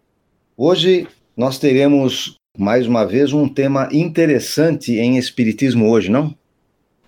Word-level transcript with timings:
Hoje 0.55 1.07
nós 1.35 1.59
teremos 1.59 2.39
mais 2.57 2.85
uma 2.85 3.05
vez 3.05 3.31
um 3.31 3.47
tema 3.47 3.88
interessante 3.91 4.91
em 4.94 5.17
Espiritismo 5.17 5.89
hoje, 5.89 6.11
não? 6.11 6.35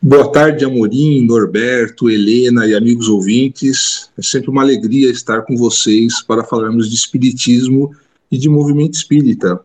Boa 0.02 0.31
tarde, 0.31 0.63
Amorim, 0.66 1.25
Norberto, 1.25 2.09
Helena 2.09 2.66
e 2.66 2.73
amigos 2.73 3.09
ouvintes. 3.09 4.09
É 4.17 4.21
sempre 4.21 4.49
uma 4.49 4.61
alegria 4.61 5.09
estar 5.09 5.41
com 5.44 5.55
vocês 5.55 6.21
para 6.21 6.44
falarmos 6.44 6.89
de 6.89 6.95
Espiritismo 6.95 7.94
e 8.31 8.38
de 8.38 8.49
movimento 8.49 8.93
espírita. 8.93 9.59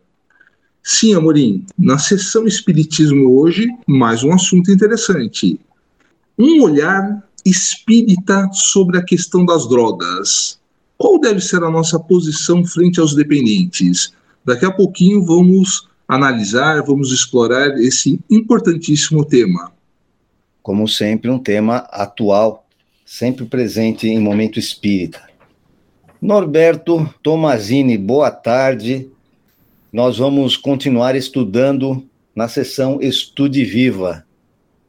Sim, 0.83 1.15
Amorim, 1.15 1.65
na 1.79 1.97
sessão 1.99 2.47
Espiritismo 2.47 3.41
hoje, 3.41 3.69
mais 3.87 4.25
um 4.25 4.33
assunto 4.33 4.71
interessante. 4.71 5.61
Um 6.37 6.61
olhar 6.63 7.23
espírita 7.45 8.49
sobre 8.53 8.99
a 8.99 9.05
questão 9.05 9.45
das 9.45 9.69
drogas. 9.69 10.59
Qual 10.97 11.21
deve 11.21 11.41
ser 11.41 11.63
a 11.63 11.71
nossa 11.71 11.99
posição 12.01 12.65
frente 12.65 12.99
aos 12.99 13.15
dependentes? 13.15 14.13
Daqui 14.49 14.65
a 14.65 14.71
pouquinho 14.71 15.23
vamos 15.23 15.87
analisar, 16.09 16.83
vamos 16.83 17.13
explorar 17.13 17.79
esse 17.79 18.19
importantíssimo 18.31 19.23
tema. 19.23 19.71
Como 20.63 20.89
sempre, 20.89 21.31
um 21.31 21.39
tema 21.39 21.87
atual, 21.91 22.67
sempre 23.05 23.45
presente 23.45 24.09
em 24.09 24.19
momento 24.19 24.59
espírita. 24.59 25.21
Norberto 26.19 27.15
Tomazini, 27.23 27.99
boa 27.99 28.31
tarde. 28.31 29.11
Nós 29.93 30.17
vamos 30.17 30.57
continuar 30.57 31.15
estudando 31.15 32.03
na 32.35 32.49
sessão 32.49 33.03
Estude 33.03 33.67
Viva. 33.67 34.25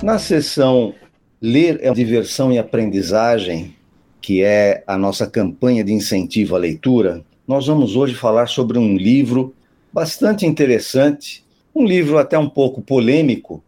Na 0.03 0.19
sessão 0.19 0.94
Ler 1.43 1.78
é 1.82 1.91
diversão 1.93 2.53
e 2.53 2.59
aprendizagem, 2.59 3.75
que 4.21 4.43
é 4.43 4.84
a 4.87 4.99
nossa 4.99 5.27
campanha 5.27 5.82
de 5.82 5.93
incentivo 5.93 6.55
à 6.55 6.59
leitura, 6.59 7.25
nós 7.49 7.67
vamos 7.67 7.96
hoje 7.96 8.14
falar 8.14 8.46
sobre 8.46 8.79
um 8.79 8.94
livro 8.94 9.55
bastante 9.92 10.46
interessante, 10.46 11.44
um 11.75 11.84
livro 11.84 12.19
até 12.19 12.38
um 12.38 12.48
pouco 12.48 12.81
polêmico, 12.81 13.62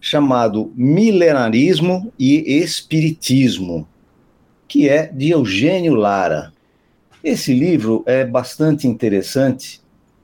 chamado 0.00 0.72
Milenarismo 0.76 2.12
e 2.18 2.60
Espiritismo, 2.62 3.86
que 4.66 4.88
é 4.88 5.06
de 5.06 5.30
Eugênio 5.30 5.94
Lara. 5.94 6.52
Esse 7.22 7.52
livro 7.52 8.02
é 8.06 8.24
bastante 8.24 8.86
interessante, 8.86 9.80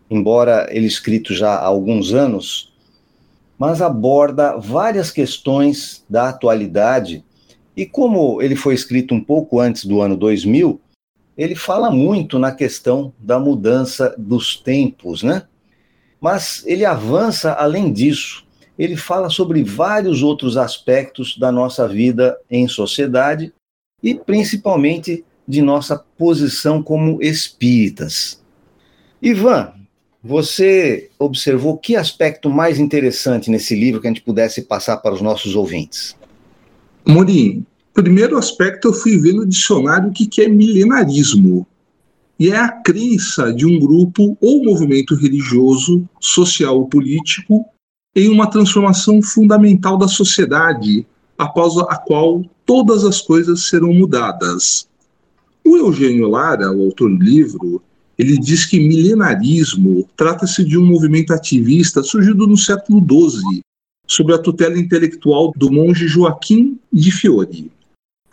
embora 0.09 0.69
ele 0.71 0.87
escrito 0.87 1.35
já 1.35 1.55
há 1.55 1.65
alguns 1.65 2.15
anos, 2.15 2.73
mas 3.59 3.83
aborda 3.83 4.57
várias 4.57 5.11
questões 5.11 6.05
da 6.09 6.29
atualidade 6.29 7.25
e 7.77 7.85
como 7.85 8.41
ele 8.41 8.55
foi 8.55 8.75
escrito 8.75 9.15
um 9.15 9.23
pouco 9.23 9.59
antes 9.59 9.85
do 9.85 10.01
ano 10.01 10.17
2000, 10.17 10.81
ele 11.37 11.55
fala 11.55 11.91
muito 11.91 12.39
na 12.39 12.53
questão 12.53 13.13
da 13.19 13.39
mudança 13.39 14.15
dos 14.17 14.57
tempos, 14.57 15.23
né? 15.23 15.43
Mas 16.21 16.63
ele 16.67 16.85
avança 16.85 17.53
além 17.53 17.93
disso. 17.93 18.45
Ele 18.79 18.97
fala 18.97 19.29
sobre 19.29 19.63
vários 19.63 20.23
outros 20.23 20.57
aspectos 20.57 21.37
da 21.37 21.53
nossa 21.53 21.87
vida 21.87 22.39
em 22.51 22.67
sociedade 22.67 23.53
e 24.03 24.15
principalmente 24.15 25.25
de 25.47 25.61
nossa 25.61 25.99
posição 25.99 26.83
como 26.83 27.23
espíritas. 27.23 28.43
Ivan, 29.21 29.73
você 30.23 31.11
observou 31.19 31.77
que 31.77 31.97
aspecto 31.97 32.49
mais 32.49 32.79
interessante 32.79 33.51
nesse 33.51 33.75
livro 33.75 34.01
que 34.01 34.07
a 34.07 34.11
gente 34.11 34.23
pudesse 34.23 34.63
passar 34.63 34.97
para 34.99 35.15
os 35.15 35.21
nossos 35.21 35.55
ouvintes? 35.55 36.17
Morim, 37.07 37.65
primeiro 37.95 38.37
aspecto 38.37 38.89
eu 38.89 38.93
fui 38.93 39.17
ver 39.17 39.33
no 39.33 39.47
dicionário 39.47 40.11
o 40.11 40.13
que, 40.13 40.27
que 40.27 40.43
é 40.43 40.49
milenarismo. 40.49 41.67
E 42.39 42.51
é 42.51 42.57
a 42.57 42.69
crença 42.69 43.53
de 43.53 43.65
um 43.65 43.79
grupo 43.79 44.37
ou 44.41 44.65
movimento 44.65 45.15
religioso, 45.15 46.07
social 46.21 46.77
ou 46.77 46.89
político 46.89 47.65
em 48.15 48.29
uma 48.29 48.49
transformação 48.51 49.23
fundamental 49.23 49.97
da 49.97 50.09
sociedade, 50.09 51.07
após 51.39 51.77
a 51.79 51.97
qual 51.97 52.45
todas 52.67 53.05
as 53.05 53.21
coisas 53.21 53.69
serão 53.69 53.93
mudadas. 53.93 54.89
O 55.65 55.77
Eugênio 55.77 56.29
Lara, 56.29 56.73
o 56.73 56.83
autor 56.83 57.11
do 57.11 57.25
livro, 57.25 57.83
ele 58.19 58.37
diz 58.39 58.65
que 58.65 58.79
milenarismo 58.79 60.09
trata-se 60.17 60.65
de 60.65 60.77
um 60.79 60.85
movimento 60.85 61.33
ativista 61.33 62.03
surgido 62.03 62.47
no 62.47 62.57
século 62.57 63.01
XII, 63.01 63.63
sob 64.07 64.33
a 64.33 64.39
tutela 64.39 64.79
intelectual 64.79 65.53
do 65.57 65.71
monge 65.71 66.07
Joaquim 66.07 66.79
de 66.93 67.11
Fiore. 67.11 67.71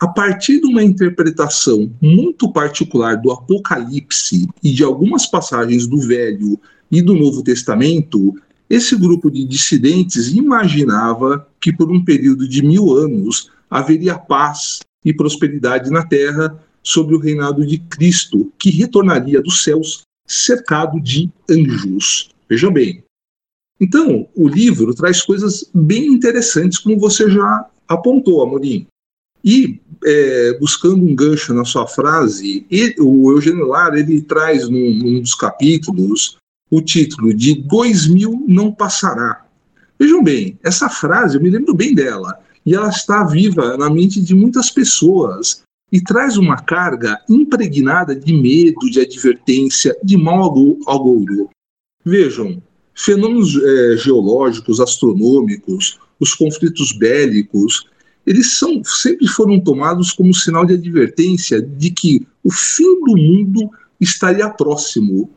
A 0.02 0.08
partir 0.08 0.60
de 0.60 0.66
uma 0.66 0.82
interpretação 0.82 1.88
muito 2.02 2.52
particular 2.52 3.14
do 3.14 3.30
Apocalipse 3.30 4.48
e 4.60 4.72
de 4.72 4.82
algumas 4.82 5.26
passagens 5.26 5.86
do 5.86 5.96
Velho 6.00 6.58
e 6.90 7.00
do 7.00 7.14
Novo 7.14 7.40
Testamento, 7.40 8.34
esse 8.68 8.96
grupo 8.96 9.30
de 9.30 9.44
dissidentes 9.44 10.32
imaginava 10.32 11.46
que 11.60 11.72
por 11.72 11.88
um 11.88 12.04
período 12.04 12.48
de 12.48 12.66
mil 12.66 12.96
anos 12.96 13.52
haveria 13.70 14.18
paz 14.18 14.80
e 15.04 15.14
prosperidade 15.14 15.88
na 15.88 16.04
Terra 16.04 16.60
sobre 16.82 17.14
o 17.14 17.20
reinado 17.20 17.64
de 17.64 17.78
Cristo, 17.78 18.52
que 18.58 18.70
retornaria 18.70 19.40
dos 19.40 19.62
céus 19.62 20.02
cercado 20.26 21.00
de 21.00 21.30
anjos. 21.48 22.28
Vejam 22.48 22.72
bem. 22.72 23.04
Então, 23.80 24.26
o 24.34 24.48
livro 24.48 24.92
traz 24.96 25.22
coisas 25.22 25.70
bem 25.72 26.06
interessantes, 26.06 26.80
como 26.80 26.98
você 26.98 27.30
já 27.30 27.70
apontou, 27.86 28.42
Amorim. 28.42 28.88
E, 29.44 29.80
é, 30.04 30.58
buscando 30.58 31.04
um 31.04 31.14
gancho 31.14 31.54
na 31.54 31.64
sua 31.64 31.86
frase, 31.86 32.66
o 32.98 33.30
Eugênio 33.30 33.66
Lara 33.66 33.98
ele 33.98 34.20
traz 34.22 34.68
num, 34.68 34.94
num 34.94 35.20
dos 35.20 35.34
capítulos 35.34 36.36
o 36.70 36.80
título 36.80 37.34
de 37.34 37.54
2000 37.54 38.46
não 38.48 38.72
passará. 38.72 39.44
Vejam 39.98 40.24
bem, 40.24 40.58
essa 40.62 40.88
frase, 40.88 41.36
eu 41.36 41.42
me 41.42 41.50
lembro 41.50 41.74
bem 41.74 41.94
dela, 41.94 42.38
e 42.64 42.74
ela 42.74 42.88
está 42.88 43.24
viva 43.24 43.76
na 43.76 43.90
mente 43.90 44.20
de 44.20 44.34
muitas 44.34 44.70
pessoas 44.70 45.62
e 45.92 46.00
traz 46.00 46.38
uma 46.38 46.56
carga 46.56 47.20
impregnada 47.28 48.16
de 48.16 48.32
medo, 48.32 48.90
de 48.90 49.00
advertência, 49.00 49.94
de 50.02 50.16
mau 50.16 50.46
agouro. 50.86 51.50
Vejam, 52.04 52.62
fenômenos 52.94 53.54
é, 53.56 53.96
geológicos, 53.98 54.80
astronômicos, 54.80 55.98
os 56.18 56.34
conflitos 56.34 56.92
bélicos, 56.92 57.86
eles 58.26 58.58
são, 58.58 58.82
sempre 58.84 59.26
foram 59.26 59.60
tomados 59.60 60.12
como 60.12 60.32
sinal 60.32 60.64
de 60.64 60.74
advertência 60.74 61.60
de 61.60 61.90
que 61.90 62.26
o 62.42 62.52
fim 62.52 63.00
do 63.04 63.16
mundo 63.16 63.70
estaria 64.00 64.48
próximo. 64.48 65.30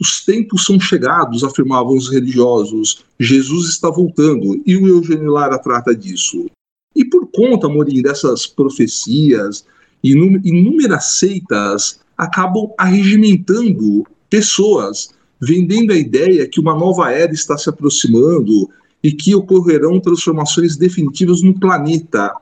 Os 0.00 0.24
tempos 0.24 0.64
são 0.64 0.80
chegados, 0.80 1.44
afirmavam 1.44 1.96
os 1.96 2.10
religiosos. 2.10 3.04
Jesus 3.18 3.68
está 3.68 3.88
voltando. 3.88 4.60
E 4.66 4.76
o 4.76 4.88
Eugênio 4.88 5.30
Lara 5.30 5.58
trata 5.58 5.94
disso. 5.94 6.46
E 6.94 7.04
por 7.04 7.28
conta, 7.28 7.68
Morim, 7.68 8.02
dessas 8.02 8.46
profecias, 8.46 9.64
inúmeras 10.02 11.04
seitas 11.12 12.00
acabam 12.18 12.70
arregimentando 12.76 14.04
pessoas, 14.28 15.10
vendendo 15.40 15.92
a 15.92 15.96
ideia 15.96 16.48
que 16.48 16.60
uma 16.60 16.74
nova 16.74 17.12
era 17.12 17.32
está 17.32 17.56
se 17.56 17.68
aproximando 17.68 18.68
e 19.02 19.12
que 19.12 19.34
ocorrerão 19.34 20.00
transformações 20.00 20.76
definitivas 20.76 21.42
no 21.42 21.58
planeta. 21.58 22.32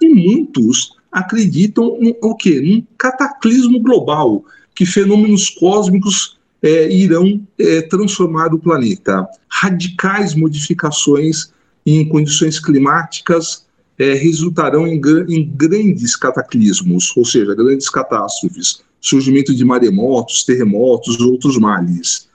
E 0.00 0.08
muitos 0.08 0.92
acreditam 1.10 1.98
no 2.00 2.16
o 2.22 2.34
quê? 2.34 2.60
Num 2.60 2.82
cataclismo 2.96 3.80
global, 3.80 4.44
que 4.74 4.86
fenômenos 4.86 5.48
cósmicos 5.50 6.38
é, 6.62 6.92
irão 6.92 7.40
é, 7.58 7.82
transformar 7.82 8.52
o 8.54 8.58
planeta. 8.58 9.26
Radicais 9.48 10.34
modificações 10.34 11.50
em 11.86 12.06
condições 12.08 12.60
climáticas 12.60 13.66
é, 13.98 14.14
resultarão 14.14 14.86
em, 14.86 15.00
em, 15.28 15.50
grandes 15.54 16.16
cataclismos, 16.16 17.14
ou 17.16 17.24
seja, 17.24 17.54
grandes 17.54 17.88
catástrofes, 17.88 18.82
surgimento 19.00 19.54
de 19.54 19.64
maremotos, 19.64 20.44
terremotos, 20.44 21.20
outros 21.20 21.58
males. 21.58 22.28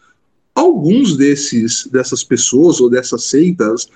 Alguns 0.56 1.18
desses 1.18 1.86
dessas 1.92 2.24
pessoas 2.24 2.80
ou 2.80 2.90
dessas 2.90 3.26
seitas 3.26 3.90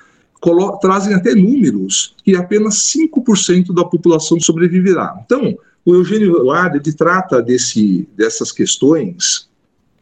trazem 0.81 1.13
até 1.13 1.33
números 1.33 2.15
que 2.23 2.35
apenas 2.35 2.75
5% 2.95 3.73
da 3.73 3.85
população 3.85 4.37
sobreviverá. 4.39 5.17
Então, 5.25 5.57
o 5.85 5.93
Eugênio 5.93 6.43
Lard 6.43 6.77
ele 6.77 6.95
trata 6.95 7.41
desse, 7.41 8.07
dessas 8.15 8.51
questões 8.51 9.49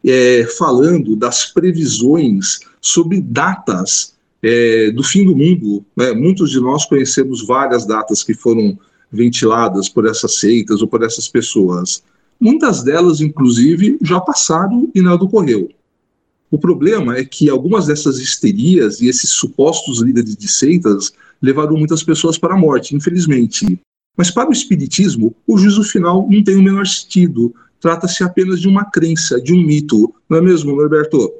é, 0.04 0.44
falando 0.58 1.16
das 1.16 1.46
previsões 1.46 2.60
sobre 2.80 3.20
datas 3.20 4.14
é, 4.42 4.90
do 4.90 5.02
fim 5.02 5.24
do 5.24 5.36
mundo. 5.36 5.84
Né? 5.96 6.12
Muitos 6.12 6.50
de 6.50 6.60
nós 6.60 6.84
conhecemos 6.86 7.46
várias 7.46 7.86
datas 7.86 8.22
que 8.22 8.34
foram 8.34 8.78
ventiladas 9.10 9.88
por 9.88 10.06
essas 10.06 10.34
seitas 10.38 10.82
ou 10.82 10.88
por 10.88 11.02
essas 11.02 11.28
pessoas. 11.28 12.02
Muitas 12.40 12.82
delas, 12.82 13.20
inclusive, 13.20 13.98
já 14.02 14.20
passaram 14.20 14.88
e 14.94 15.00
nada 15.00 15.24
ocorreu. 15.24 15.68
O 16.50 16.58
problema 16.58 17.16
é 17.16 17.24
que 17.24 17.50
algumas 17.50 17.86
dessas 17.86 18.18
histerias 18.18 19.00
e 19.00 19.08
esses 19.08 19.30
supostos 19.30 20.00
líderes 20.00 20.36
de 20.36 20.48
seitas 20.48 21.12
levaram 21.40 21.76
muitas 21.76 22.02
pessoas 22.02 22.38
para 22.38 22.54
a 22.54 22.58
morte, 22.58 22.94
infelizmente. 22.94 23.78
Mas 24.16 24.30
para 24.30 24.48
o 24.48 24.52
Espiritismo, 24.52 25.34
o 25.46 25.58
juízo 25.58 25.84
final 25.84 26.26
não 26.28 26.42
tem 26.42 26.56
o 26.56 26.62
menor 26.62 26.86
sentido. 26.86 27.54
Trata-se 27.80 28.24
apenas 28.24 28.60
de 28.60 28.66
uma 28.66 28.84
crença, 28.84 29.40
de 29.40 29.52
um 29.52 29.62
mito. 29.62 30.12
Não 30.28 30.38
é 30.38 30.40
mesmo, 30.40 30.74
Norberto? 30.74 31.32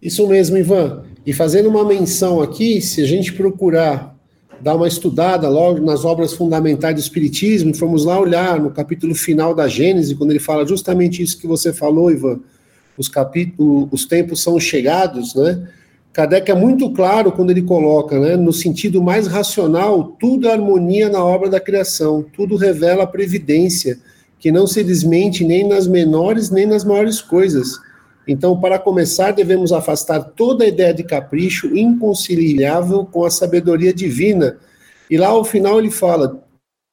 Isso 0.00 0.26
mesmo, 0.26 0.56
Ivan. 0.56 1.04
E 1.24 1.32
fazendo 1.32 1.68
uma 1.68 1.84
menção 1.84 2.42
aqui, 2.42 2.80
se 2.80 3.00
a 3.00 3.06
gente 3.06 3.32
procurar 3.32 4.12
dar 4.60 4.74
uma 4.74 4.88
estudada 4.88 5.48
logo 5.48 5.80
nas 5.84 6.04
obras 6.04 6.32
fundamentais 6.32 6.94
do 6.94 7.00
Espiritismo, 7.00 7.74
formos 7.74 8.04
lá 8.04 8.18
olhar 8.18 8.60
no 8.60 8.70
capítulo 8.70 9.14
final 9.14 9.54
da 9.54 9.68
Gênese, 9.68 10.14
quando 10.14 10.30
ele 10.30 10.38
fala 10.38 10.66
justamente 10.66 11.22
isso 11.22 11.38
que 11.38 11.46
você 11.46 11.72
falou, 11.72 12.10
Ivan, 12.10 12.40
os 13.02 13.08
capítulos, 13.08 13.88
os 13.92 14.06
tempos 14.06 14.42
são 14.42 14.58
chegados, 14.58 15.34
né? 15.34 15.68
Kardec 16.12 16.50
é 16.50 16.54
muito 16.54 16.90
claro 16.90 17.32
quando 17.32 17.50
ele 17.50 17.62
coloca, 17.62 18.18
né, 18.20 18.36
no 18.36 18.52
sentido 18.52 19.02
mais 19.02 19.26
racional, 19.26 20.14
tudo 20.20 20.46
é 20.46 20.52
harmonia 20.52 21.08
na 21.08 21.24
obra 21.24 21.48
da 21.48 21.58
criação, 21.58 22.22
tudo 22.34 22.56
revela 22.56 23.04
a 23.04 23.06
previdência, 23.06 23.98
que 24.38 24.52
não 24.52 24.66
se 24.66 24.84
desmente 24.84 25.42
nem 25.42 25.66
nas 25.66 25.86
menores 25.86 26.50
nem 26.50 26.66
nas 26.66 26.84
maiores 26.84 27.22
coisas 27.22 27.78
então, 28.26 28.58
para 28.58 28.78
começar, 28.78 29.32
devemos 29.32 29.72
afastar 29.72 30.20
toda 30.20 30.66
ideia 30.66 30.94
de 30.94 31.02
capricho 31.02 31.76
inconciliável 31.76 33.04
com 33.04 33.24
a 33.24 33.30
sabedoria 33.30 33.92
divina. 33.92 34.58
E 35.10 35.16
lá 35.16 35.28
ao 35.28 35.44
final 35.44 35.78
ele 35.78 35.90
fala 35.90 36.44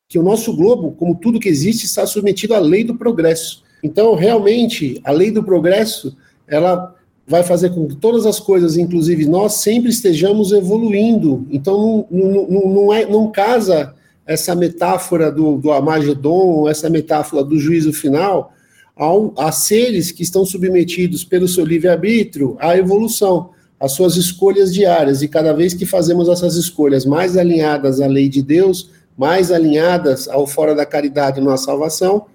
que 0.08 0.18
o 0.18 0.24
nosso 0.24 0.56
globo, 0.56 0.92
como 0.94 1.16
tudo 1.16 1.40
que 1.40 1.50
existe, 1.50 1.86
está 1.86 2.06
submetido 2.06 2.56
à 2.56 2.60
lei 2.60 2.84
do 2.84 2.98
progresso. 2.98 3.64
Então, 3.84 4.16
realmente, 4.16 5.00
a 5.04 5.12
lei 5.12 5.32
do 5.32 5.44
progresso, 5.44 6.16
ela 6.48 6.96
vai 7.30 7.44
fazer 7.44 7.70
com 7.70 7.88
que 7.88 7.96
todas 7.96 8.26
as 8.26 8.40
coisas, 8.40 8.76
inclusive 8.76 9.26
nós, 9.26 9.54
sempre 9.54 9.92
estejamos 9.92 10.52
evoluindo. 10.52 11.46
Então, 11.52 12.08
não, 12.10 12.48
não, 12.50 12.70
não, 12.70 12.94
é, 12.94 13.06
não 13.06 13.32
casa 13.32 13.94
essa 14.26 14.56
metáfora 14.56 15.32
do, 15.32 15.58
do 15.58 15.72
Amagedon, 15.72 16.68
essa 16.68 16.90
metáfora 16.90 17.44
do 17.44 17.58
juízo 17.60 17.94
final, 17.94 18.52
a, 18.98 19.48
a 19.48 19.52
seres 19.52 20.12
que 20.12 20.24
estão 20.24 20.44
submetidos 20.44 21.24
pelo 21.24 21.48
seu 21.48 21.64
livre-arbítrio 21.64 22.58
à 22.60 22.76
evolução, 22.76 23.52
às 23.80 23.92
suas 23.92 24.18
escolhas 24.18 24.74
diárias. 24.74 25.22
E 25.22 25.28
cada 25.28 25.54
vez 25.54 25.74
que 25.74 25.86
fazemos 25.86 26.28
essas 26.28 26.56
escolhas 26.56 27.06
mais 27.06 27.38
alinhadas 27.38 28.02
à 28.02 28.08
lei 28.08 28.28
de 28.28 28.42
Deus, 28.42 28.90
mais 29.16 29.52
alinhadas 29.52 30.28
ao 30.28 30.48
fora 30.48 30.74
da 30.74 30.86
caridade 30.86 31.40
na 31.40 31.58
salvação, 31.58 32.26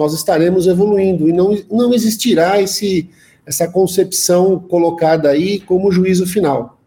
nós 0.00 0.14
estaremos 0.14 0.66
evoluindo. 0.66 1.28
E 1.28 1.32
não, 1.32 1.54
não 1.70 1.92
existirá 1.92 2.58
esse, 2.58 3.10
essa 3.44 3.68
concepção 3.68 4.58
colocada 4.58 5.28
aí 5.28 5.60
como 5.60 5.92
juízo 5.92 6.26
final. 6.26 6.80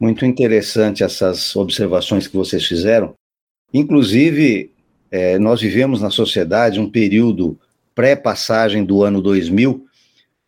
Muito 0.00 0.24
interessante 0.24 1.04
essas 1.04 1.54
observações 1.54 2.26
que 2.26 2.34
vocês 2.34 2.64
fizeram. 2.64 3.12
Inclusive, 3.74 4.70
é, 5.10 5.38
nós 5.38 5.60
vivemos 5.60 6.00
na 6.00 6.08
sociedade 6.08 6.80
um 6.80 6.90
período 6.90 7.58
pré-passagem 7.94 8.82
do 8.82 9.02
ano 9.02 9.20
2000 9.20 9.84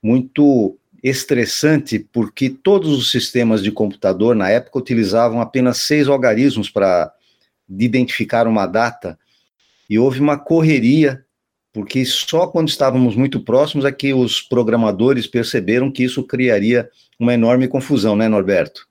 muito 0.02 0.78
estressante, 1.02 1.98
porque 1.98 2.48
todos 2.48 2.96
os 2.96 3.10
sistemas 3.10 3.62
de 3.62 3.70
computador 3.70 4.34
na 4.34 4.48
época 4.48 4.78
utilizavam 4.78 5.42
apenas 5.42 5.82
seis 5.82 6.08
algarismos 6.08 6.70
para 6.70 7.12
identificar 7.68 8.46
uma 8.46 8.64
data. 8.66 9.18
E 9.90 9.98
houve 9.98 10.20
uma 10.20 10.38
correria, 10.38 11.24
porque 11.72 12.04
só 12.04 12.46
quando 12.46 12.68
estávamos 12.68 13.16
muito 13.16 13.40
próximos 13.40 13.84
é 13.84 13.90
que 13.90 14.14
os 14.14 14.40
programadores 14.40 15.26
perceberam 15.26 15.90
que 15.90 16.04
isso 16.04 16.22
criaria 16.22 16.88
uma 17.18 17.34
enorme 17.34 17.66
confusão, 17.66 18.14
né, 18.14 18.28
Norberto? 18.28 18.88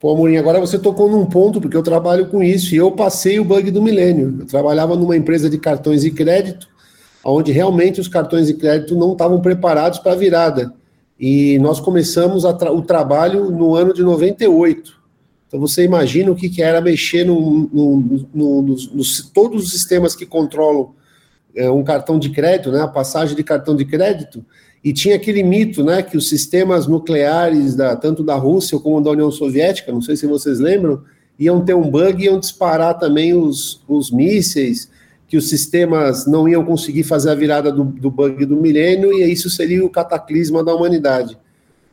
Pô, 0.00 0.12
Amorim, 0.12 0.38
agora 0.38 0.58
você 0.60 0.78
tocou 0.78 1.10
num 1.10 1.26
ponto, 1.26 1.60
porque 1.60 1.76
eu 1.76 1.82
trabalho 1.82 2.26
com 2.28 2.42
isso, 2.42 2.74
e 2.74 2.78
eu 2.78 2.90
passei 2.90 3.38
o 3.38 3.44
bug 3.44 3.70
do 3.70 3.82
milênio. 3.82 4.38
Eu 4.40 4.46
trabalhava 4.46 4.96
numa 4.96 5.16
empresa 5.16 5.48
de 5.48 5.58
cartões 5.58 6.02
de 6.02 6.10
crédito, 6.10 6.68
onde 7.22 7.52
realmente 7.52 8.00
os 8.00 8.08
cartões 8.08 8.46
de 8.46 8.54
crédito 8.54 8.94
não 8.94 9.12
estavam 9.12 9.40
preparados 9.40 9.98
para 9.98 10.12
a 10.12 10.16
virada. 10.16 10.72
E 11.18 11.58
nós 11.58 11.80
começamos 11.80 12.44
tra 12.58 12.72
o 12.72 12.82
trabalho 12.82 13.50
no 13.50 13.74
ano 13.74 13.92
de 13.92 14.02
98. 14.02 14.95
Então 15.56 15.66
você 15.66 15.84
imagina 15.84 16.30
o 16.30 16.36
que, 16.36 16.50
que 16.50 16.60
era 16.60 16.82
mexer 16.82 17.24
no, 17.24 17.66
no, 17.72 18.20
no, 18.34 18.62
nos, 18.62 19.30
todos 19.32 19.64
os 19.64 19.70
sistemas 19.70 20.14
que 20.14 20.26
controlam 20.26 20.90
é, 21.54 21.70
um 21.70 21.82
cartão 21.82 22.18
de 22.18 22.28
crédito, 22.28 22.70
né, 22.70 22.82
a 22.82 22.86
passagem 22.86 23.34
de 23.34 23.42
cartão 23.42 23.74
de 23.74 23.86
crédito, 23.86 24.44
e 24.84 24.92
tinha 24.92 25.16
aquele 25.16 25.42
mito, 25.42 25.82
né, 25.82 26.02
que 26.02 26.14
os 26.14 26.28
sistemas 26.28 26.86
nucleares, 26.86 27.74
da, 27.74 27.96
tanto 27.96 28.22
da 28.22 28.34
Rússia 28.34 28.78
como 28.78 29.00
da 29.00 29.12
União 29.12 29.30
Soviética, 29.30 29.90
não 29.90 30.02
sei 30.02 30.14
se 30.14 30.26
vocês 30.26 30.60
lembram, 30.60 31.02
iam 31.38 31.64
ter 31.64 31.74
um 31.74 31.90
bug 31.90 32.22
e 32.22 32.26
iam 32.26 32.38
disparar 32.38 32.98
também 32.98 33.32
os, 33.32 33.82
os 33.88 34.10
mísseis, 34.10 34.90
que 35.26 35.38
os 35.38 35.48
sistemas 35.48 36.26
não 36.26 36.46
iam 36.46 36.66
conseguir 36.66 37.04
fazer 37.04 37.30
a 37.30 37.34
virada 37.34 37.72
do, 37.72 37.82
do 37.82 38.10
bug 38.10 38.44
do 38.44 38.56
milênio, 38.56 39.10
e 39.10 39.32
isso 39.32 39.48
seria 39.48 39.82
o 39.82 39.88
cataclisma 39.88 40.62
da 40.62 40.74
humanidade. 40.74 41.38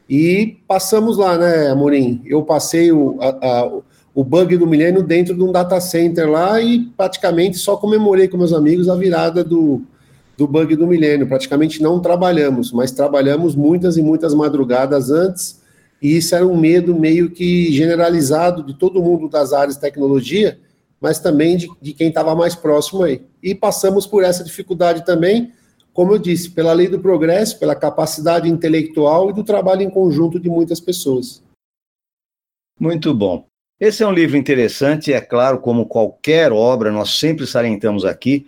E 0.09 0.57
passamos 0.67 1.17
lá, 1.17 1.37
né, 1.37 1.69
Amorim? 1.69 2.21
Eu 2.25 2.43
passei 2.43 2.91
o, 2.91 3.17
a, 3.21 3.29
a, 3.29 3.71
o 4.13 4.23
bug 4.23 4.57
do 4.57 4.67
milênio 4.67 5.01
dentro 5.01 5.33
de 5.33 5.41
um 5.41 5.51
data 5.51 5.79
center 5.79 6.29
lá 6.29 6.61
e 6.61 6.85
praticamente 6.97 7.57
só 7.57 7.77
comemorei 7.77 8.27
com 8.27 8.37
meus 8.37 8.53
amigos 8.53 8.89
a 8.89 8.95
virada 8.95 9.43
do, 9.43 9.81
do 10.37 10.47
bug 10.47 10.75
do 10.75 10.85
milênio. 10.85 11.27
Praticamente 11.27 11.81
não 11.81 11.99
trabalhamos, 11.99 12.71
mas 12.71 12.91
trabalhamos 12.91 13.55
muitas 13.55 13.97
e 13.97 14.01
muitas 14.01 14.33
madrugadas 14.33 15.09
antes, 15.09 15.61
e 16.01 16.17
isso 16.17 16.35
era 16.35 16.45
um 16.45 16.57
medo 16.57 16.93
meio 16.93 17.29
que 17.29 17.71
generalizado 17.71 18.61
de 18.61 18.73
todo 18.73 19.01
mundo 19.01 19.29
das 19.29 19.53
áreas 19.53 19.75
de 19.75 19.81
tecnologia, 19.81 20.59
mas 20.99 21.19
também 21.19 21.55
de, 21.55 21.69
de 21.81 21.93
quem 21.93 22.09
estava 22.09 22.35
mais 22.35 22.55
próximo 22.55 23.03
aí. 23.03 23.21
E 23.41 23.55
passamos 23.55 24.05
por 24.05 24.23
essa 24.23 24.43
dificuldade 24.43 25.05
também, 25.05 25.51
como 25.93 26.13
eu 26.13 26.19
disse, 26.19 26.49
pela 26.49 26.73
lei 26.73 26.87
do 26.87 26.99
progresso, 26.99 27.59
pela 27.59 27.75
capacidade 27.75 28.49
intelectual 28.49 29.29
e 29.29 29.33
do 29.33 29.43
trabalho 29.43 29.83
em 29.83 29.89
conjunto 29.89 30.39
de 30.39 30.49
muitas 30.49 30.79
pessoas. 30.79 31.43
Muito 32.79 33.13
bom. 33.13 33.45
Esse 33.79 34.01
é 34.01 34.07
um 34.07 34.13
livro 34.13 34.37
interessante, 34.37 35.13
é 35.13 35.21
claro, 35.21 35.59
como 35.59 35.85
qualquer 35.85 36.51
obra, 36.51 36.91
nós 36.91 37.19
sempre 37.19 37.45
salientamos 37.45 38.05
aqui, 38.05 38.45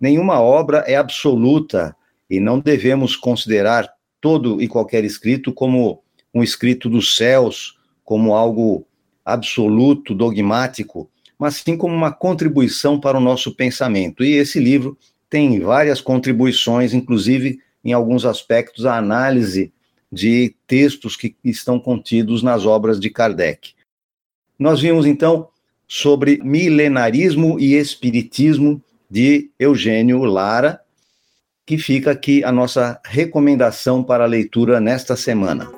nenhuma 0.00 0.40
obra 0.40 0.78
é 0.86 0.96
absoluta 0.96 1.94
e 2.30 2.40
não 2.40 2.58
devemos 2.58 3.16
considerar 3.16 3.92
todo 4.20 4.62
e 4.62 4.68
qualquer 4.68 5.04
escrito 5.04 5.52
como 5.52 6.02
um 6.32 6.42
escrito 6.42 6.88
dos 6.88 7.16
céus, 7.16 7.78
como 8.04 8.34
algo 8.34 8.86
absoluto, 9.24 10.14
dogmático, 10.14 11.10
mas 11.38 11.56
sim 11.56 11.76
como 11.76 11.94
uma 11.94 12.12
contribuição 12.12 12.98
para 12.98 13.18
o 13.18 13.20
nosso 13.20 13.54
pensamento. 13.54 14.24
E 14.24 14.32
esse 14.32 14.58
livro 14.60 14.96
tem 15.28 15.60
várias 15.60 16.00
contribuições, 16.00 16.94
inclusive 16.94 17.60
em 17.84 17.92
alguns 17.92 18.24
aspectos 18.24 18.86
a 18.86 18.96
análise 18.96 19.72
de 20.10 20.54
textos 20.66 21.16
que 21.16 21.36
estão 21.44 21.78
contidos 21.78 22.42
nas 22.42 22.64
obras 22.64 22.98
de 23.00 23.10
Kardec. 23.10 23.74
Nós 24.58 24.80
vimos 24.80 25.06
então 25.06 25.48
sobre 25.86 26.40
milenarismo 26.42 27.60
e 27.60 27.74
espiritismo 27.74 28.82
de 29.10 29.50
Eugênio 29.58 30.24
Lara, 30.24 30.80
que 31.64 31.78
fica 31.78 32.10
aqui 32.10 32.42
a 32.44 32.50
nossa 32.50 33.00
recomendação 33.04 34.02
para 34.02 34.24
a 34.24 34.28
leitura 34.28 34.80
nesta 34.80 35.16
semana. 35.16 35.75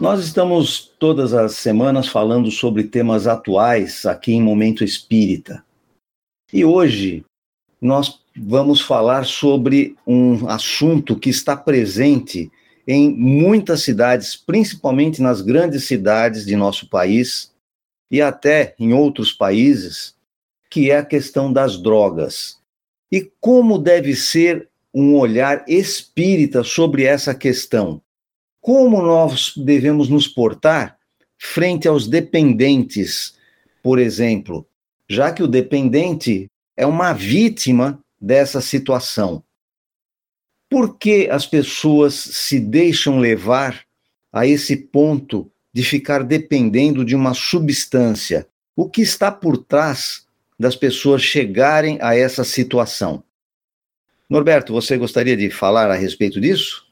Nós 0.00 0.24
estamos 0.24 0.92
todas 0.96 1.34
as 1.34 1.56
semanas 1.56 2.06
falando 2.06 2.52
sobre 2.52 2.84
temas 2.84 3.26
atuais 3.26 4.06
aqui 4.06 4.32
em 4.32 4.40
Momento 4.40 4.84
Espírita. 4.84 5.64
E 6.52 6.64
hoje 6.64 7.24
nós 7.80 8.20
vamos 8.36 8.80
falar 8.80 9.26
sobre 9.26 9.96
um 10.06 10.48
assunto 10.48 11.18
que 11.18 11.28
está 11.28 11.56
presente 11.56 12.48
em 12.86 13.12
muitas 13.12 13.82
cidades, 13.82 14.36
principalmente 14.36 15.20
nas 15.20 15.40
grandes 15.40 15.82
cidades 15.84 16.46
de 16.46 16.54
nosso 16.54 16.88
país 16.88 17.52
e 18.08 18.22
até 18.22 18.76
em 18.78 18.92
outros 18.92 19.32
países, 19.32 20.14
que 20.70 20.92
é 20.92 20.98
a 20.98 21.04
questão 21.04 21.52
das 21.52 21.76
drogas. 21.76 22.60
E 23.10 23.28
como 23.40 23.76
deve 23.76 24.14
ser 24.14 24.68
um 24.94 25.16
olhar 25.16 25.64
espírita 25.66 26.62
sobre 26.62 27.02
essa 27.02 27.34
questão? 27.34 28.00
Como 28.68 29.00
nós 29.00 29.54
devemos 29.56 30.10
nos 30.10 30.28
portar 30.28 30.98
frente 31.38 31.88
aos 31.88 32.06
dependentes, 32.06 33.34
por 33.82 33.98
exemplo, 33.98 34.68
já 35.08 35.32
que 35.32 35.42
o 35.42 35.48
dependente 35.48 36.50
é 36.76 36.84
uma 36.84 37.14
vítima 37.14 37.98
dessa 38.20 38.60
situação. 38.60 39.42
Por 40.68 40.98
que 40.98 41.30
as 41.30 41.46
pessoas 41.46 42.12
se 42.12 42.60
deixam 42.60 43.18
levar 43.18 43.86
a 44.30 44.46
esse 44.46 44.76
ponto 44.76 45.50
de 45.72 45.82
ficar 45.82 46.22
dependendo 46.22 47.06
de 47.06 47.16
uma 47.16 47.32
substância? 47.32 48.46
O 48.76 48.86
que 48.86 49.00
está 49.00 49.32
por 49.32 49.56
trás 49.56 50.26
das 50.60 50.76
pessoas 50.76 51.22
chegarem 51.22 51.98
a 52.02 52.14
essa 52.14 52.44
situação? 52.44 53.24
Norberto, 54.28 54.74
você 54.74 54.98
gostaria 54.98 55.38
de 55.38 55.48
falar 55.48 55.90
a 55.90 55.94
respeito 55.94 56.38
disso? 56.38 56.86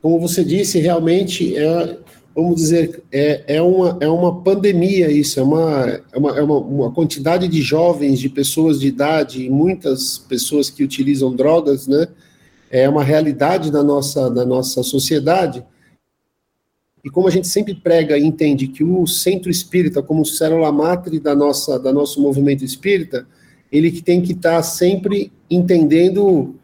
Como 0.00 0.20
você 0.20 0.44
disse, 0.44 0.78
realmente 0.78 1.56
é, 1.56 1.98
vamos 2.34 2.56
dizer, 2.56 3.02
é, 3.10 3.56
é, 3.56 3.62
uma, 3.62 3.98
é 4.00 4.08
uma 4.08 4.42
pandemia 4.42 5.10
isso, 5.10 5.40
é 5.40 5.42
uma, 5.42 6.00
é, 6.12 6.18
uma, 6.18 6.38
é 6.38 6.42
uma, 6.42 6.58
uma 6.58 6.92
quantidade 6.92 7.48
de 7.48 7.60
jovens, 7.60 8.20
de 8.20 8.28
pessoas 8.28 8.78
de 8.78 8.86
idade, 8.86 9.44
e 9.44 9.50
muitas 9.50 10.18
pessoas 10.18 10.70
que 10.70 10.84
utilizam 10.84 11.34
drogas, 11.34 11.88
né, 11.88 12.06
é 12.70 12.88
uma 12.88 13.02
realidade 13.02 13.72
da 13.72 13.82
nossa, 13.82 14.30
da 14.30 14.44
nossa 14.44 14.84
sociedade, 14.84 15.64
e 17.04 17.10
como 17.10 17.26
a 17.26 17.30
gente 17.30 17.48
sempre 17.48 17.74
prega 17.74 18.16
e 18.16 18.24
entende 18.24 18.68
que 18.68 18.84
o 18.84 19.04
centro 19.04 19.50
espírita, 19.50 20.00
como 20.00 20.24
célula 20.24 20.70
máter 20.70 21.18
da 21.20 21.34
nossa, 21.34 21.76
da 21.78 21.92
nosso 21.92 22.20
movimento 22.20 22.64
espírita, 22.64 23.26
ele 23.70 24.00
tem 24.00 24.22
que 24.22 24.32
estar 24.32 24.56
tá 24.56 24.62
sempre 24.62 25.32
entendendo 25.50 26.54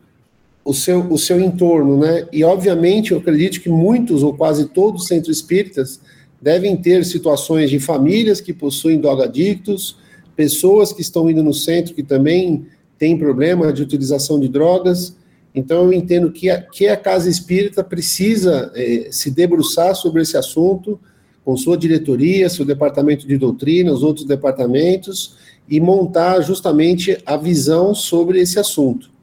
o 0.65 0.73
seu, 0.73 1.01
o 1.13 1.19
seu 1.19 1.39
entorno, 1.39 1.99
né? 1.99 2.27
E, 2.33 2.43
obviamente, 2.43 3.13
eu 3.13 3.19
acredito 3.19 3.61
que 3.61 3.69
muitos 3.69 4.23
ou 4.23 4.33
quase 4.33 4.67
todos 4.67 5.03
os 5.03 5.09
centros 5.09 5.37
espíritas 5.37 6.01
devem 6.41 6.77
ter 6.77 7.05
situações 7.05 7.69
de 7.69 7.79
famílias 7.79 8.41
que 8.41 8.53
possuem 8.53 8.99
drogadictos, 8.99 9.97
pessoas 10.35 10.93
que 10.93 11.03
estão 11.03 11.29
indo 11.31 11.43
no 11.43 11.53
centro 11.53 11.95
que 11.95 12.03
também 12.03 12.67
têm 12.99 13.19
problema 13.19 13.73
de 13.73 13.83
utilização 13.83 14.41
de 14.41 14.49
drogas. 14.49 15.15
Então, 15.55 15.85
eu 15.85 15.93
entendo 15.93 16.33
que 16.33 16.49
a, 16.49 16.61
que 16.63 16.89
a 16.89 16.97
Casa 16.97 17.29
Espírita 17.29 17.85
precisa 17.85 18.73
eh, 18.75 19.09
se 19.11 19.31
debruçar 19.31 19.95
sobre 19.95 20.23
esse 20.23 20.37
assunto, 20.37 20.99
com 21.45 21.57
sua 21.57 21.77
diretoria, 21.77 22.49
seu 22.49 22.65
departamento 22.65 23.27
de 23.27 23.37
doutrina, 23.37 23.93
os 23.93 24.03
outros 24.03 24.27
departamentos, 24.27 25.37
e 25.69 25.79
montar 25.79 26.41
justamente 26.41 27.19
a 27.25 27.37
visão 27.37 27.95
sobre 27.95 28.41
esse 28.41 28.59
assunto. 28.59 29.14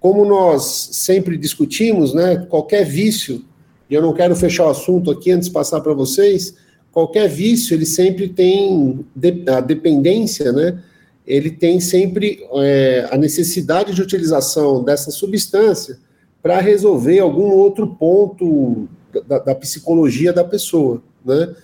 Como 0.00 0.24
nós 0.24 0.88
sempre 0.92 1.36
discutimos, 1.36 2.14
né, 2.14 2.46
qualquer 2.48 2.84
vício, 2.84 3.44
e 3.88 3.94
eu 3.94 4.00
não 4.00 4.14
quero 4.14 4.34
fechar 4.34 4.66
o 4.66 4.70
assunto 4.70 5.10
aqui 5.10 5.30
antes 5.30 5.48
de 5.48 5.54
passar 5.54 5.80
para 5.80 5.92
vocês, 5.92 6.54
qualquer 6.90 7.28
vício, 7.28 7.74
ele 7.74 7.86
sempre 7.86 8.28
tem 8.28 9.04
a 9.46 9.60
dependência, 9.60 10.50
né, 10.52 10.82
ele 11.26 11.50
tem 11.50 11.78
sempre 11.78 12.42
é, 12.54 13.08
a 13.10 13.16
necessidade 13.16 13.94
de 13.94 14.02
utilização 14.02 14.82
dessa 14.82 15.10
substância 15.10 15.98
para 16.42 16.60
resolver 16.60 17.18
algum 17.18 17.52
outro 17.52 17.86
ponto 17.86 18.88
da, 19.26 19.38
da, 19.38 19.54
psicologia 19.54 20.32
da 20.32 20.42
pessoa, 20.42 21.02
né? 21.24 21.54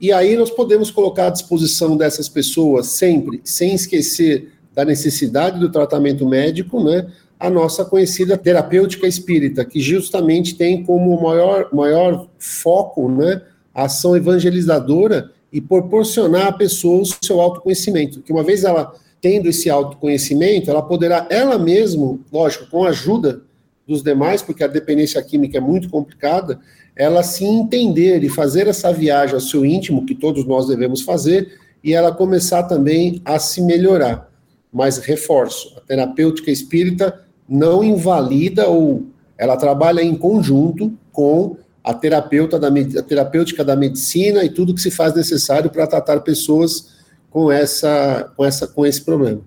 E 0.00 0.12
aí 0.12 0.36
nós 0.36 0.50
podemos 0.50 0.90
colocar 0.90 1.26
à 1.26 1.30
disposição 1.30 1.96
dessas 1.96 2.28
pessoas 2.28 2.86
sempre, 2.86 3.40
sem 3.44 3.74
esquecer 3.74 4.50
da 4.74 4.84
necessidade 4.84 5.58
do 5.58 5.70
tratamento 5.70 6.26
médico, 6.26 6.82
né? 6.82 7.10
A 7.40 7.48
nossa 7.48 7.86
conhecida 7.86 8.36
terapêutica 8.36 9.06
espírita, 9.06 9.64
que 9.64 9.80
justamente 9.80 10.54
tem 10.54 10.84
como 10.84 11.18
maior, 11.22 11.70
maior 11.72 12.28
foco 12.38 13.10
né, 13.10 13.40
a 13.74 13.84
ação 13.84 14.14
evangelizadora 14.14 15.30
e 15.50 15.58
proporcionar 15.58 16.48
à 16.48 16.52
pessoa 16.52 17.00
o 17.00 17.06
seu 17.06 17.40
autoconhecimento. 17.40 18.20
Que 18.20 18.30
uma 18.30 18.42
vez 18.42 18.62
ela 18.62 18.94
tendo 19.22 19.48
esse 19.48 19.70
autoconhecimento, 19.70 20.70
ela 20.70 20.82
poderá 20.82 21.26
ela 21.30 21.58
mesma, 21.58 22.18
lógico, 22.30 22.66
com 22.70 22.84
a 22.84 22.90
ajuda 22.90 23.42
dos 23.86 24.02
demais, 24.02 24.42
porque 24.42 24.62
a 24.62 24.68
dependência 24.68 25.22
química 25.22 25.56
é 25.56 25.60
muito 25.60 25.88
complicada, 25.88 26.60
ela 26.94 27.22
se 27.22 27.44
entender 27.44 28.22
e 28.22 28.28
fazer 28.28 28.66
essa 28.66 28.92
viagem 28.92 29.34
ao 29.34 29.40
seu 29.40 29.64
íntimo, 29.64 30.04
que 30.04 30.14
todos 30.14 30.44
nós 30.44 30.68
devemos 30.68 31.00
fazer, 31.00 31.58
e 31.82 31.94
ela 31.94 32.12
começar 32.12 32.64
também 32.64 33.22
a 33.24 33.38
se 33.38 33.62
melhorar. 33.62 34.30
Mas 34.72 34.98
reforço, 34.98 35.74
a 35.78 35.80
terapêutica 35.80 36.50
espírita 36.50 37.29
não 37.50 37.82
invalida 37.82 38.68
ou 38.68 39.06
ela 39.36 39.56
trabalha 39.56 40.00
em 40.00 40.14
conjunto 40.14 40.96
com 41.10 41.56
a 41.82 41.92
terapeuta 41.92 42.58
da 42.58 42.68
a 42.68 43.02
terapêutica 43.02 43.64
da 43.64 43.74
medicina 43.74 44.44
e 44.44 44.50
tudo 44.50 44.74
que 44.74 44.80
se 44.80 44.90
faz 44.90 45.14
necessário 45.14 45.68
para 45.68 45.86
tratar 45.86 46.20
pessoas 46.20 47.00
com 47.28 47.50
essa 47.50 48.32
com 48.36 48.44
essa 48.44 48.68
com 48.68 48.86
esse 48.86 49.02
problema. 49.02 49.40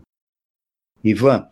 Ivan, 1.03 1.47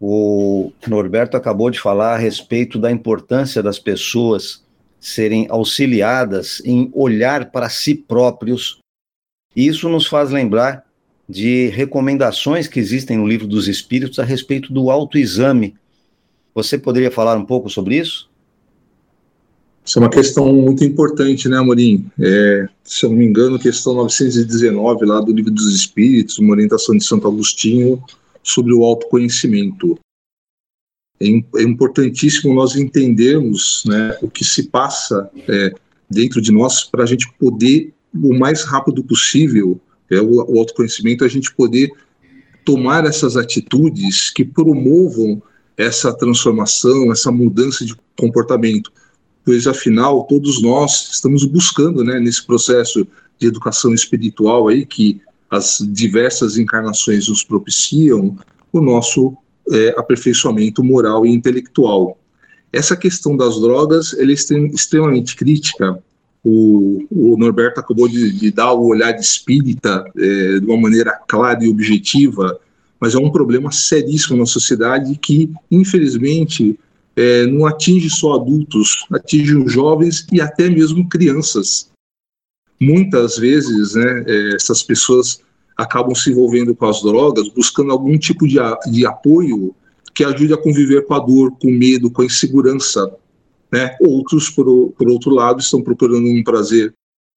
o 0.00 0.72
Norberto 0.86 1.36
acabou 1.36 1.70
de 1.70 1.80
falar 1.80 2.14
a 2.14 2.18
respeito 2.18 2.78
da 2.78 2.90
importância 2.92 3.62
das 3.62 3.78
pessoas 3.78 4.64
serem 5.00 5.46
auxiliadas 5.48 6.60
em 6.64 6.90
olhar 6.92 7.50
para 7.50 7.68
si 7.68 7.94
próprios. 7.94 8.78
Isso 9.54 9.88
nos 9.88 10.06
faz 10.06 10.30
lembrar 10.30 10.84
de 11.28 11.68
recomendações 11.68 12.68
que 12.68 12.78
existem 12.78 13.16
no 13.16 13.26
Livro 13.26 13.46
dos 13.46 13.68
Espíritos 13.68 14.18
a 14.18 14.24
respeito 14.24 14.72
do 14.72 14.90
autoexame. 14.90 15.74
Você 16.56 16.78
poderia 16.78 17.10
falar 17.10 17.36
um 17.36 17.44
pouco 17.44 17.68
sobre 17.68 17.98
isso? 17.98 18.30
Isso 19.84 19.98
é 19.98 20.02
uma 20.02 20.08
questão 20.08 20.50
muito 20.54 20.82
importante, 20.82 21.50
né, 21.50 21.58
Amorim? 21.58 22.10
É, 22.18 22.66
se 22.82 23.04
eu 23.04 23.10
não 23.10 23.18
me 23.18 23.26
engano, 23.26 23.58
questão 23.58 23.92
919 23.94 25.04
lá 25.04 25.20
do 25.20 25.34
Livro 25.34 25.50
dos 25.50 25.74
Espíritos, 25.74 26.38
uma 26.38 26.52
orientação 26.52 26.96
de 26.96 27.04
Santo 27.04 27.28
Agostinho 27.28 28.02
sobre 28.42 28.72
o 28.72 28.82
autoconhecimento. 28.84 29.98
É, 31.20 31.26
é 31.28 31.62
importantíssimo 31.62 32.54
nós 32.54 32.74
entendermos 32.74 33.84
né, 33.84 34.16
o 34.22 34.30
que 34.30 34.44
se 34.44 34.70
passa 34.70 35.30
é, 35.46 35.74
dentro 36.08 36.40
de 36.40 36.50
nós 36.50 36.84
para 36.84 37.04
a 37.04 37.06
gente 37.06 37.30
poder, 37.34 37.92
o 38.14 38.32
mais 38.32 38.64
rápido 38.64 39.04
possível, 39.04 39.78
é 40.10 40.22
o, 40.22 40.36
o 40.36 40.58
autoconhecimento, 40.58 41.22
a 41.22 41.28
gente 41.28 41.54
poder 41.54 41.90
tomar 42.64 43.04
essas 43.04 43.36
atitudes 43.36 44.30
que 44.30 44.42
promovam 44.42 45.42
essa 45.76 46.12
transformação, 46.12 47.12
essa 47.12 47.30
mudança 47.30 47.84
de 47.84 47.94
comportamento, 48.18 48.90
pois 49.44 49.66
afinal 49.66 50.24
todos 50.24 50.62
nós 50.62 51.10
estamos 51.12 51.44
buscando, 51.44 52.02
né, 52.02 52.18
nesse 52.18 52.44
processo 52.44 53.06
de 53.38 53.46
educação 53.46 53.92
espiritual 53.92 54.68
aí 54.68 54.86
que 54.86 55.20
as 55.50 55.78
diversas 55.90 56.56
encarnações 56.56 57.28
nos 57.28 57.44
propiciam, 57.44 58.36
o 58.72 58.80
nosso 58.80 59.36
é, 59.70 59.94
aperfeiçoamento 59.96 60.82
moral 60.82 61.24
e 61.24 61.30
intelectual. 61.30 62.18
Essa 62.72 62.96
questão 62.96 63.36
das 63.36 63.60
drogas 63.60 64.12
é 64.14 64.24
extremamente 64.24 65.36
crítica 65.36 66.02
o, 66.48 67.04
o 67.10 67.36
Norberto 67.36 67.80
acabou 67.80 68.06
de, 68.06 68.30
de, 68.30 68.52
dar 68.52 68.72
o 68.72 68.86
olhar 68.86 69.10
de 69.10 69.20
espírita 69.20 70.04
é, 70.16 70.60
de 70.60 70.64
uma 70.64 70.76
maneira 70.76 71.10
clara 71.26 71.64
e 71.64 71.68
objetiva, 71.68 72.56
mas 73.00 73.14
é 73.14 73.18
um 73.18 73.30
problema 73.30 73.70
seríssimo 73.70 74.36
na 74.36 74.46
sociedade 74.46 75.16
que, 75.18 75.50
infelizmente, 75.70 76.78
é, 77.14 77.46
não 77.46 77.66
atinge 77.66 78.10
só 78.10 78.34
adultos, 78.34 79.06
atinge 79.10 79.56
os 79.56 79.72
jovens 79.72 80.26
e 80.32 80.40
até 80.40 80.68
mesmo 80.68 81.08
crianças. 81.08 81.90
Muitas 82.80 83.38
vezes, 83.38 83.94
né, 83.94 84.24
é, 84.26 84.54
essas 84.54 84.82
pessoas 84.82 85.40
acabam 85.76 86.14
se 86.14 86.30
envolvendo 86.30 86.74
com 86.74 86.86
as 86.86 87.02
drogas, 87.02 87.48
buscando 87.48 87.92
algum 87.92 88.16
tipo 88.18 88.46
de, 88.46 88.56
de 88.90 89.06
apoio 89.06 89.74
que 90.14 90.24
ajude 90.24 90.54
a 90.54 90.58
conviver 90.58 91.04
com 91.04 91.14
a 91.14 91.18
dor, 91.18 91.52
com 91.58 91.68
o 91.68 91.72
medo, 91.72 92.10
com 92.10 92.22
a 92.22 92.26
insegurança. 92.26 93.14
Né? 93.70 93.94
Outros, 94.00 94.48
por, 94.48 94.90
por 94.92 95.08
outro 95.08 95.30
lado, 95.30 95.60
estão 95.60 95.82
procurando 95.82 96.26
um 96.26 96.42
prazer, 96.42 96.94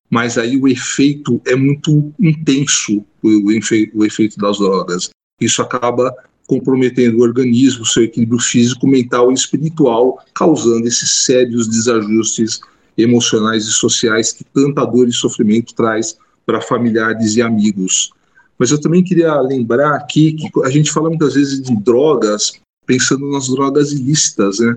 mas 0.10 0.38
aí 0.38 0.58
o 0.58 0.68
efeito 0.68 1.42
é 1.46 1.56
muito 1.56 2.14
intenso, 2.20 3.04
o, 3.22 3.52
o 3.94 4.06
efeito 4.06 4.38
das 4.38 4.58
drogas. 4.58 5.10
Isso 5.40 5.62
acaba 5.62 6.14
comprometendo 6.48 7.20
o 7.20 7.22
organismo, 7.22 7.86
seu 7.86 8.04
equilíbrio 8.04 8.40
físico, 8.40 8.88
mental 8.88 9.32
e 9.32 9.36
espiritual, 9.36 10.20
causando 10.34 10.88
esses 10.88 11.24
sérios 11.24 11.68
desajustes 11.68 12.60
emocionais 12.98 13.66
e 13.66 13.72
sociais 13.72 14.32
que 14.32 14.44
tanta 14.44 14.84
dor 14.84 15.08
e 15.08 15.14
sofrimento 15.14 15.74
traz 15.76 16.18
para 16.46 16.60
familiares 16.60 17.36
e 17.36 17.42
amigos. 17.42 18.12
Mas 18.58 18.72
eu 18.72 18.82
também 18.82 19.04
queria 19.04 19.40
lembrar 19.40 19.96
aqui 19.96 20.34
que 20.34 20.50
a 20.64 20.70
gente 20.70 20.92
fala 20.92 21.10
muitas 21.10 21.36
vezes 21.36 21.62
de 21.62 21.76
drogas, 21.76 22.54
pensando 22.86 23.30
nas 23.32 23.48
drogas 23.48 23.92
ilícitas, 23.92 24.60
né? 24.60 24.76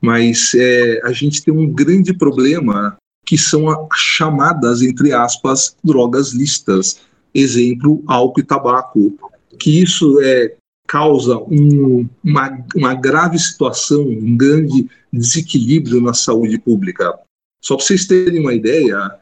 mas 0.00 0.52
é, 0.54 1.00
a 1.04 1.12
gente 1.12 1.42
tem 1.42 1.52
um 1.52 1.70
grande 1.70 2.14
problema 2.14 2.96
que 3.26 3.36
são 3.36 3.68
as 3.68 3.98
chamadas, 3.98 4.80
entre 4.80 5.12
aspas, 5.12 5.76
drogas 5.84 6.32
listas. 6.32 7.00
Exemplo, 7.34 8.02
álcool 8.06 8.40
e 8.40 8.42
tabaco. 8.42 9.29
Que 9.60 9.82
isso 9.82 10.20
é, 10.22 10.56
causa 10.90 11.38
um, 11.38 12.08
uma, 12.24 12.66
uma 12.74 12.94
grave 12.94 13.38
situação, 13.38 14.02
um 14.02 14.36
grande 14.36 14.90
desequilíbrio 15.12 16.00
na 16.00 16.12
saúde 16.12 16.58
pública. 16.58 17.16
Só 17.62 17.76
para 17.76 17.84
vocês 17.84 18.06
terem 18.06 18.40
uma 18.40 18.54
ideia, 18.54 19.20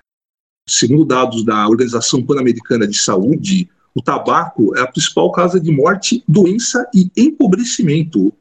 segundo 0.66 1.04
dados 1.04 1.44
da 1.44 1.68
Organização 1.68 2.22
Pan-Americana 2.22 2.86
de 2.86 2.96
Saúde, 2.96 3.68
o 3.94 4.00
tabaco 4.00 4.76
é 4.78 4.80
a 4.80 4.86
principal 4.86 5.30
causa 5.32 5.60
de 5.60 5.70
morte, 5.70 6.22
doença 6.26 6.88
e 6.94 7.10
empobrecimento. 7.16 8.32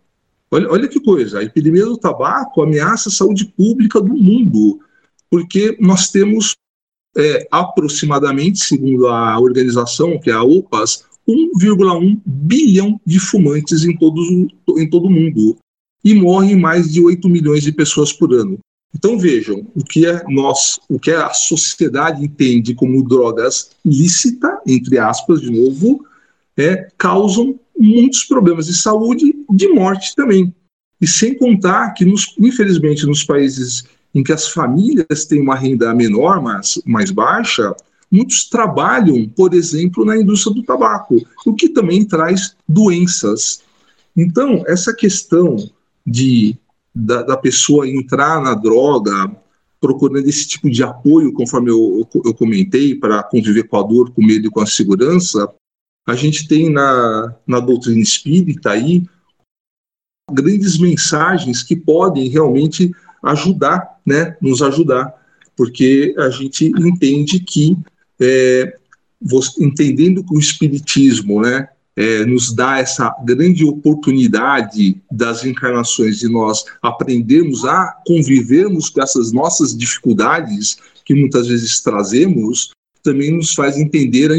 Olha, 0.49 0.71
olha 0.71 0.88
que 0.88 0.99
coisa, 0.99 1.39
a 1.39 1.43
epidemia 1.43 1.86
do 1.86 1.97
tabaco 1.97 2.62
ameaça 2.62 3.10
a 3.10 3.12
saúde 3.12 3.45
pública 3.45 3.99
do 3.99 4.15
mundo, 4.15 4.79
porque 5.29 5.75
nós 5.81 6.10
temos 6.10 6.55
é, 7.17 7.47
aproximadamente, 7.51 8.60
segundo 8.60 9.07
a 9.07 9.38
organização, 9.38 10.19
que 10.19 10.29
é 10.29 10.33
a 10.33 10.43
OPAS, 10.43 11.05
1,1 11.27 12.19
bilhão 12.25 12.99
de 13.05 13.19
fumantes 13.19 13.83
em, 13.83 13.95
todos, 13.97 14.27
em 14.29 14.89
todo 14.89 15.07
o 15.07 15.11
mundo 15.11 15.57
e 16.03 16.13
morrem 16.13 16.55
mais 16.55 16.91
de 16.91 17.01
8 17.01 17.27
milhões 17.27 17.63
de 17.63 17.71
pessoas 17.71 18.13
por 18.13 18.33
ano. 18.33 18.57
Então 18.95 19.19
vejam, 19.19 19.67
o 19.75 19.83
que 19.83 20.05
é 20.05 20.23
nós, 20.29 20.79
o 20.89 20.97
que 20.97 21.11
a 21.11 21.31
sociedade 21.33 22.23
entende 22.23 22.73
como 22.73 23.03
drogas 23.03 23.71
lícita, 23.85 24.59
entre 24.65 24.97
aspas, 24.97 25.41
de 25.41 25.51
novo, 25.51 26.05
é, 26.55 26.87
causam 26.97 27.59
muitos 27.77 28.23
problemas 28.23 28.65
de 28.67 28.75
saúde 28.75 29.35
de 29.49 29.67
morte 29.67 30.15
também. 30.15 30.53
E 30.99 31.05
sem 31.05 31.37
contar 31.37 31.93
que, 31.93 32.05
nos, 32.05 32.33
infelizmente, 32.39 33.05
nos 33.05 33.23
países 33.23 33.83
em 34.15 34.23
que 34.23 34.33
as 34.33 34.47
famílias 34.47 35.25
têm 35.25 35.41
uma 35.41 35.55
renda 35.55 35.93
menor, 35.93 36.41
mas 36.41 36.81
mais 36.85 37.11
baixa, 37.11 37.75
muitos 38.12 38.46
trabalham, 38.46 39.28
por 39.30 39.54
exemplo, 39.54 40.06
na 40.06 40.17
indústria 40.17 40.54
do 40.54 40.63
tabaco, 40.63 41.15
o 41.46 41.54
que 41.54 41.70
também 41.70 42.06
traz 42.06 42.56
doenças. 42.67 43.62
Então, 44.15 44.63
essa 44.67 44.93
questão 44.93 45.58
de 46.06 46.58
da, 46.93 47.22
da 47.22 47.38
pessoa 47.38 47.88
entrar 47.88 48.41
na 48.41 48.56
droga, 48.56 49.32
procurando 49.80 50.28
esse 50.28 50.48
tipo 50.48 50.70
de 50.70 50.84
apoio, 50.84 51.32
conforme 51.32 51.70
eu, 51.70 52.08
eu, 52.26 52.34
comentei, 52.34 52.96
para 52.96 53.22
conviver 53.22 53.67
com 53.67 53.78
a 53.78 53.84
dor, 53.84 54.12
com 54.12 54.22
o 54.22 54.26
medo 54.26 54.48
e 54.48 54.50
com 54.50 54.60
a 54.60 54.65
segurança, 54.65 55.48
a 56.08 56.15
gente 56.15 56.48
tem 56.48 56.72
na, 56.72 57.36
na 57.46 57.60
doutrina 57.60 58.00
espírita 58.00 58.72
aí 58.72 59.04
grandes 60.32 60.78
mensagens 60.78 61.62
que 61.62 61.76
podem 61.76 62.28
realmente 62.30 62.91
ajudar, 63.24 64.00
né, 64.06 64.36
nos 64.41 64.62
ajudar, 64.62 65.13
porque 65.56 66.15
a 66.17 66.30
gente 66.30 66.65
entende 66.65 67.39
que, 67.39 67.78
é, 68.19 68.77
entendendo 69.60 70.23
que 70.23 70.36
o 70.36 70.39
espiritismo, 70.39 71.41
né, 71.41 71.69
é, 71.95 72.23
nos 72.25 72.53
dá 72.53 72.77
essa 72.77 73.10
grande 73.25 73.65
oportunidade 73.65 75.01
das 75.12 75.43
encarnações 75.43 76.19
de 76.19 76.30
nós 76.30 76.63
aprendermos 76.82 77.65
a 77.65 77.99
convivermos 78.06 78.89
com 78.89 79.01
essas 79.01 79.32
nossas 79.32 79.75
dificuldades 79.75 80.77
que 81.03 81.15
muitas 81.15 81.47
vezes 81.47 81.82
trazemos, 81.82 82.69
também 83.01 83.36
nos 83.36 83.53
faz 83.53 83.77
entender 83.77 84.30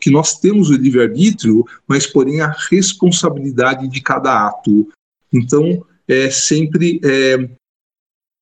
que 0.00 0.10
nós 0.10 0.38
temos 0.38 0.70
o 0.70 0.74
livre-arbítrio, 0.74 1.64
mas 1.86 2.06
porém 2.06 2.40
a 2.40 2.52
responsabilidade 2.70 3.86
de 3.86 4.00
cada 4.00 4.48
ato. 4.48 4.88
Então, 5.32 5.84
é 6.08 6.30
sempre 6.30 7.00
é, 7.04 7.48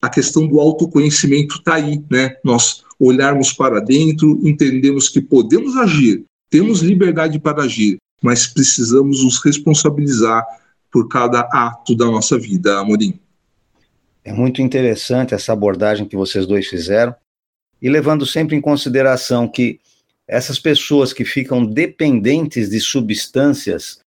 a 0.00 0.08
questão 0.08 0.46
do 0.46 0.60
autoconhecimento 0.60 1.56
está 1.56 1.74
aí, 1.74 2.02
né? 2.10 2.36
Nós 2.44 2.84
olharmos 3.04 3.52
para 3.52 3.80
dentro, 3.80 4.38
entendemos 4.42 5.08
que 5.08 5.20
podemos 5.20 5.76
agir, 5.76 6.24
temos 6.48 6.80
liberdade 6.80 7.38
para 7.38 7.64
agir, 7.64 7.96
mas 8.22 8.46
precisamos 8.46 9.24
nos 9.24 9.42
responsabilizar 9.42 10.44
por 10.90 11.08
cada 11.08 11.40
ato 11.40 11.96
da 11.96 12.06
nossa 12.06 12.38
vida, 12.38 12.78
Amorim. 12.78 13.18
É 14.24 14.32
muito 14.32 14.62
interessante 14.62 15.34
essa 15.34 15.52
abordagem 15.52 16.06
que 16.06 16.16
vocês 16.16 16.46
dois 16.46 16.68
fizeram 16.68 17.14
e 17.80 17.88
levando 17.88 18.24
sempre 18.24 18.54
em 18.54 18.60
consideração 18.60 19.48
que 19.48 19.80
essas 20.28 20.58
pessoas 20.58 21.12
que 21.12 21.24
ficam 21.24 21.66
dependentes 21.66 22.70
de 22.70 22.80
substâncias 22.80 24.00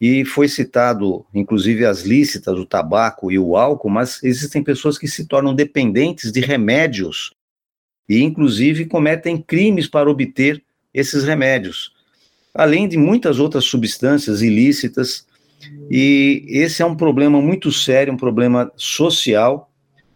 E 0.00 0.24
foi 0.24 0.48
citado, 0.48 1.26
inclusive, 1.34 1.84
as 1.84 2.02
lícitas, 2.02 2.56
o 2.56 2.64
tabaco 2.64 3.32
e 3.32 3.38
o 3.38 3.56
álcool, 3.56 3.90
mas 3.90 4.22
existem 4.22 4.62
pessoas 4.62 4.96
que 4.96 5.08
se 5.08 5.26
tornam 5.26 5.52
dependentes 5.52 6.30
de 6.30 6.40
remédios 6.40 7.32
e, 8.08 8.22
inclusive, 8.22 8.86
cometem 8.86 9.36
crimes 9.36 9.86
para 9.86 10.10
obter 10.10 10.62
esses 10.94 11.24
remédios, 11.24 11.92
além 12.54 12.88
de 12.88 12.96
muitas 12.96 13.38
outras 13.38 13.64
substâncias 13.64 14.40
ilícitas. 14.40 15.26
E 15.90 16.44
esse 16.48 16.82
é 16.82 16.86
um 16.86 16.96
problema 16.96 17.40
muito 17.40 17.70
sério, 17.70 18.12
um 18.12 18.16
problema 18.16 18.72
social. 18.76 19.70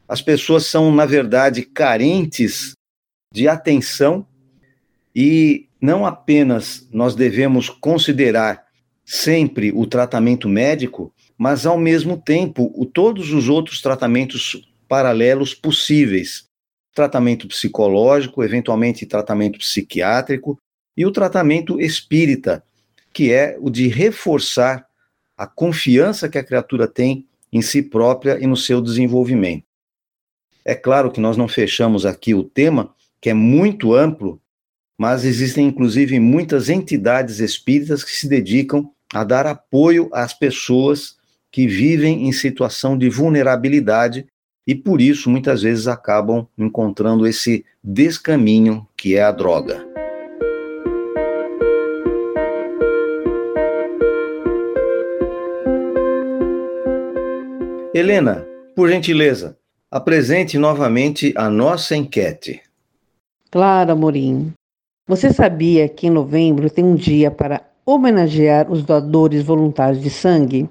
As 0.09 0.23
pessoas 0.23 0.67
são, 0.67 0.95
na 0.95 1.05
verdade, 1.05 1.63
carentes 1.63 2.75
de 3.33 3.49
atenção 3.49 4.27
e 5.15 5.67
não 5.81 6.07
apenas 6.07 6.89
nós 6.93 7.15
devemos 7.15 7.69
considerar 7.69 8.65
sempre 9.05 9.73
o 9.73 9.87
tratamento 9.87 10.49
médico, 10.49 11.13
mas 11.37 11.67
ao 11.67 11.77
mesmo 11.77 12.17
tempo 12.17 12.73
o, 12.75 12.87
todos 12.87 13.33
os 13.33 13.49
outros 13.49 13.83
tratamentos 13.83 14.63
paralelos 14.89 15.55
possíveis. 15.55 16.45
Tratamento 16.95 17.49
psicológico, 17.49 18.43
eventualmente 18.45 19.07
tratamento 19.07 19.59
psiquiátrico 19.59 20.59
e 20.97 21.07
o 21.07 21.11
tratamento 21.11 21.81
espírita, 21.81 22.63
que 23.13 23.33
é 23.33 23.57
o 23.61 23.71
de 23.71 23.89
reforçar 23.89 24.87
a 25.37 25.47
confiança 25.47 26.29
que 26.29 26.39
a 26.39 26.45
criatura 26.45 26.87
tem 26.87 27.27
em 27.53 27.63
si 27.63 27.83
própria 27.83 28.39
e 28.39 28.47
no 28.47 28.57
seu 28.57 28.81
desenvolvimento. 28.81 29.65
É 30.65 30.75
claro 30.75 31.11
que 31.11 31.21
nós 31.21 31.37
não 31.37 31.49
fechamos 31.49 32.07
aqui 32.07 32.35
o 32.35 32.45
tema, 32.45 32.95
que 33.21 33.31
é 33.31 33.35
muito 33.35 33.95
amplo, 33.95 34.41
mas 34.97 35.25
existem 35.25 35.67
inclusive 35.67 36.19
muitas 36.21 36.69
entidades 36.69 37.41
espíritas 37.41 38.05
que 38.05 38.13
se 38.13 38.29
dedicam 38.29 38.91
a 39.13 39.25
dar 39.25 39.47
apoio 39.47 40.09
às 40.13 40.33
pessoas 40.33 41.17
que 41.51 41.67
vivem 41.67 42.27
em 42.27 42.33
situação 42.33 42.97
de 42.97 43.11
vulnerabilidade 43.11 44.27
e 44.67 44.75
por 44.75 45.01
isso 45.01 45.29
muitas 45.29 45.63
vezes 45.63 45.89
acabam 45.89 46.47
encontrando 46.57 47.27
esse 47.27 47.65
descaminho 47.83 48.87
que 48.97 49.17
é 49.17 49.23
a 49.23 49.33
droga. 49.33 49.87
Helena, 57.95 58.47
por 58.75 58.89
gentileza, 58.89 59.59
apresente 59.91 60.57
novamente 60.57 61.35
a 61.37 61.51
nossa 61.51 61.95
enquete. 61.95 62.63
Claro, 63.51 63.93
Amorim. 63.93 64.53
Você 65.07 65.31
sabia 65.31 65.89
que 65.89 66.07
em 66.07 66.11
novembro 66.11 66.71
tem 66.71 66.85
um 66.85 66.95
dia 66.95 67.31
para 67.31 67.69
homenagear 67.85 68.71
os 68.73 68.83
doadores 68.83 69.43
voluntários 69.43 70.03
de 70.03 70.09
sangue? 70.09 70.69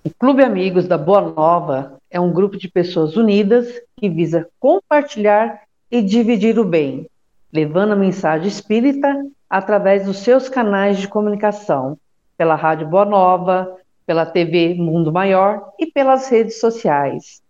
O 0.06 0.10
Clube 0.20 0.44
Amigos 0.44 0.88
da 0.88 0.96
Boa 0.96 1.22
Nova 1.22 1.98
é 2.12 2.20
um 2.20 2.32
grupo 2.32 2.58
de 2.58 2.70
pessoas 2.70 3.18
unidas 3.18 3.68
que 3.98 4.08
visa 4.08 4.48
compartilhar 4.60 5.64
e 5.90 6.00
dividir 6.00 6.60
o 6.60 6.64
bem, 6.64 7.10
levando 7.52 7.94
a 7.94 7.96
mensagem 7.96 8.48
espírita 8.48 9.26
através 9.50 10.06
dos 10.06 10.18
seus 10.18 10.48
canais 10.48 11.00
de 11.00 11.08
comunicação, 11.08 11.98
pela 12.38 12.54
Rádio 12.54 12.88
Boa 12.88 13.04
Nova, 13.04 13.78
pela 14.06 14.28
TV 14.28 14.76
Mundo 14.76 15.12
Maior 15.12 15.74
e 15.80 15.88
pelas 15.88 16.30
redes 16.30 16.60
sociais. 16.60 17.42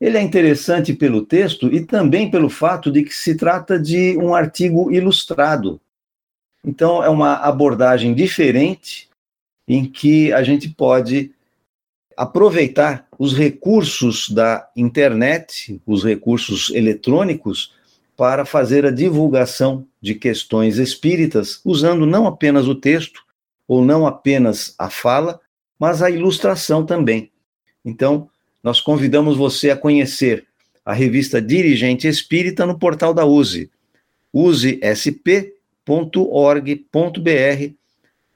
Ele 0.00 0.16
é 0.16 0.22
interessante 0.22 0.94
pelo 0.94 1.26
texto 1.26 1.70
e 1.70 1.84
também 1.84 2.30
pelo 2.30 2.48
fato 2.48 2.90
de 2.90 3.02
que 3.02 3.14
se 3.14 3.34
trata 3.34 3.78
de 3.78 4.16
um 4.16 4.34
artigo 4.34 4.90
ilustrado. 4.90 5.78
Então, 6.64 7.04
é 7.04 7.08
uma 7.10 7.34
abordagem 7.34 8.14
diferente 8.14 9.07
em 9.68 9.84
que 9.84 10.32
a 10.32 10.42
gente 10.42 10.70
pode 10.70 11.30
aproveitar 12.16 13.06
os 13.18 13.36
recursos 13.36 14.28
da 14.30 14.68
internet, 14.74 15.80
os 15.86 16.02
recursos 16.02 16.70
eletrônicos, 16.70 17.72
para 18.16 18.44
fazer 18.44 18.84
a 18.84 18.90
divulgação 18.90 19.86
de 20.00 20.14
questões 20.16 20.78
espíritas, 20.78 21.60
usando 21.64 22.04
não 22.04 22.26
apenas 22.26 22.66
o 22.66 22.74
texto, 22.74 23.22
ou 23.68 23.84
não 23.84 24.06
apenas 24.06 24.74
a 24.78 24.90
fala, 24.90 25.38
mas 25.78 26.02
a 26.02 26.10
ilustração 26.10 26.84
também. 26.84 27.30
Então, 27.84 28.28
nós 28.62 28.80
convidamos 28.80 29.36
você 29.36 29.70
a 29.70 29.76
conhecer 29.76 30.44
a 30.84 30.92
revista 30.92 31.40
Dirigente 31.40 32.08
Espírita 32.08 32.66
no 32.66 32.78
portal 32.78 33.14
da 33.14 33.24
USE, 33.24 33.70
usesp.org.br, 34.32 35.78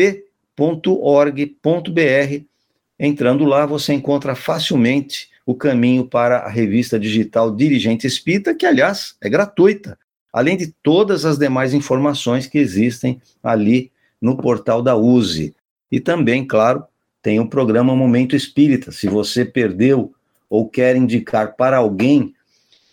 Entrando 3.00 3.46
lá, 3.46 3.66
você 3.66 3.94
encontra 3.94 4.36
facilmente 4.36 5.30
o 5.46 5.56
caminho 5.56 6.06
para 6.06 6.40
a 6.40 6.50
revista 6.50 7.00
digital 7.00 7.56
Dirigente 7.56 8.06
Espírita, 8.06 8.54
que, 8.54 8.66
aliás, 8.66 9.16
é 9.22 9.30
gratuita, 9.30 9.98
além 10.32 10.58
de 10.58 10.68
todas 10.84 11.26
as 11.26 11.38
demais 11.38 11.74
informações 11.74 12.46
que 12.46 12.58
existem 12.58 13.22
ali 13.42 13.92
no 14.22 14.38
portal 14.38 14.82
da 14.82 14.96
USE. 14.96 15.56
E 15.92 16.00
também, 16.00 16.46
claro, 16.46 16.84
tem 17.22 17.40
o 17.40 17.48
programa 17.48 17.96
Momento 17.96 18.36
Espírita. 18.36 18.92
Se 18.92 19.08
você 19.08 19.44
perdeu 19.44 20.14
ou 20.50 20.68
quer 20.68 20.96
indicar 20.96 21.56
para 21.56 21.78
alguém 21.78 22.34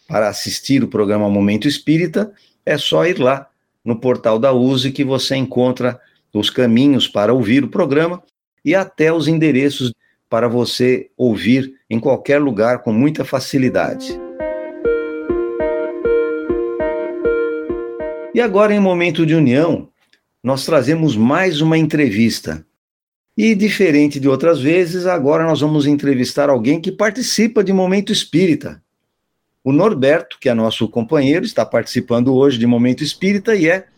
para 0.09 0.29
assistir 0.29 0.83
o 0.83 0.89
programa 0.89 1.29
Momento 1.29 1.67
Espírita, 1.67 2.33
é 2.65 2.79
só 2.79 3.05
ir 3.07 3.19
lá 3.19 3.49
no 3.87 4.01
portal 4.01 4.39
da 4.39 4.53
USE 4.53 4.91
que 4.91 5.05
você 5.05 5.37
encontra 5.37 5.99
os 6.35 6.51
caminhos 6.51 7.07
para 7.09 7.33
ouvir 7.33 7.65
o 7.65 7.69
programa 7.69 8.23
e 8.65 8.75
até 8.75 9.13
os 9.13 9.29
endereços 9.29 9.93
para 10.29 10.49
você 10.49 11.09
ouvir 11.17 11.73
em 11.89 12.01
qualquer 12.01 12.43
lugar 12.43 12.83
com 12.83 12.93
muita 12.93 13.25
facilidade. 13.25 14.21
E 18.35 18.41
agora, 18.41 18.75
em 18.75 18.81
momento 18.81 19.25
de 19.25 19.35
união, 19.35 19.89
nós 20.43 20.67
trazemos 20.67 21.17
mais 21.17 21.61
uma 21.61 21.79
entrevista. 21.79 22.67
E 23.37 23.55
diferente 23.55 24.19
de 24.19 24.29
outras 24.29 24.61
vezes, 24.61 25.07
agora 25.07 25.45
nós 25.45 25.61
vamos 25.61 25.87
entrevistar 25.87 26.51
alguém 26.51 26.81
que 26.81 26.91
participa 26.91 27.63
de 27.63 27.73
Momento 27.73 28.13
Espírita. 28.13 28.83
O 29.67 29.73
Norberto, 29.73 30.39
que 30.41 30.49
é 30.49 30.55
nosso 30.55 30.89
companheiro, 30.89 31.45
está 31.45 31.67
participando 31.67 32.33
hoje 32.33 32.57
de 32.57 32.69
Momento 32.69 33.03
Espírita 33.03 33.57
e 33.57 33.69
é 33.69 33.89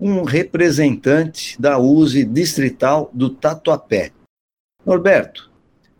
um 0.00 0.24
representante 0.24 1.54
da 1.62 1.78
USE 1.78 2.24
distrital 2.24 3.08
do 3.14 3.30
Tatuapé. 3.30 4.10
Norberto, 4.84 5.48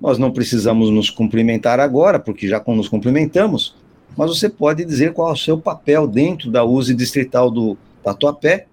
nós 0.00 0.18
não 0.18 0.32
precisamos 0.32 0.90
nos 0.90 1.08
cumprimentar 1.08 1.78
agora, 1.78 2.18
porque 2.18 2.48
já 2.48 2.60
nos 2.66 2.88
cumprimentamos, 2.88 3.76
mas 4.16 4.28
você 4.28 4.48
pode 4.48 4.84
dizer 4.84 5.12
qual 5.12 5.28
é 5.28 5.34
o 5.34 5.36
seu 5.36 5.56
papel 5.56 6.08
dentro 6.08 6.50
da 6.50 6.64
USE 6.64 6.92
distrital 6.92 7.48
do 7.48 7.78
Tatuapé 8.02 8.66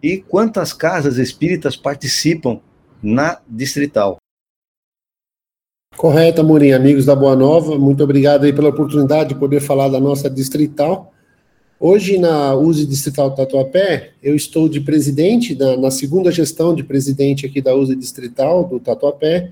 e 0.00 0.18
quantas 0.18 0.72
casas 0.72 1.18
espíritas 1.18 1.74
participam 1.76 2.60
na 3.02 3.40
distrital. 3.48 4.18
Correto, 5.96 6.40
Amorim. 6.42 6.70
Amigos 6.70 7.04
da 7.04 7.16
Boa 7.16 7.34
Nova, 7.34 7.76
muito 7.76 8.04
obrigado 8.04 8.44
aí 8.44 8.52
pela 8.52 8.68
oportunidade 8.68 9.30
de 9.30 9.34
poder 9.34 9.60
falar 9.60 9.88
da 9.88 9.98
nossa 9.98 10.30
distrital. 10.30 11.12
Hoje, 11.80 12.18
na 12.18 12.54
USE 12.54 12.86
Distrital 12.86 13.34
Tatuapé, 13.34 14.10
eu 14.22 14.36
estou 14.36 14.68
de 14.68 14.80
presidente, 14.80 15.56
na, 15.56 15.76
na 15.76 15.90
segunda 15.90 16.30
gestão 16.30 16.72
de 16.72 16.84
presidente 16.84 17.46
aqui 17.46 17.60
da 17.60 17.74
USE 17.74 17.96
Distrital 17.96 18.64
do 18.64 18.78
Tatuapé. 18.78 19.50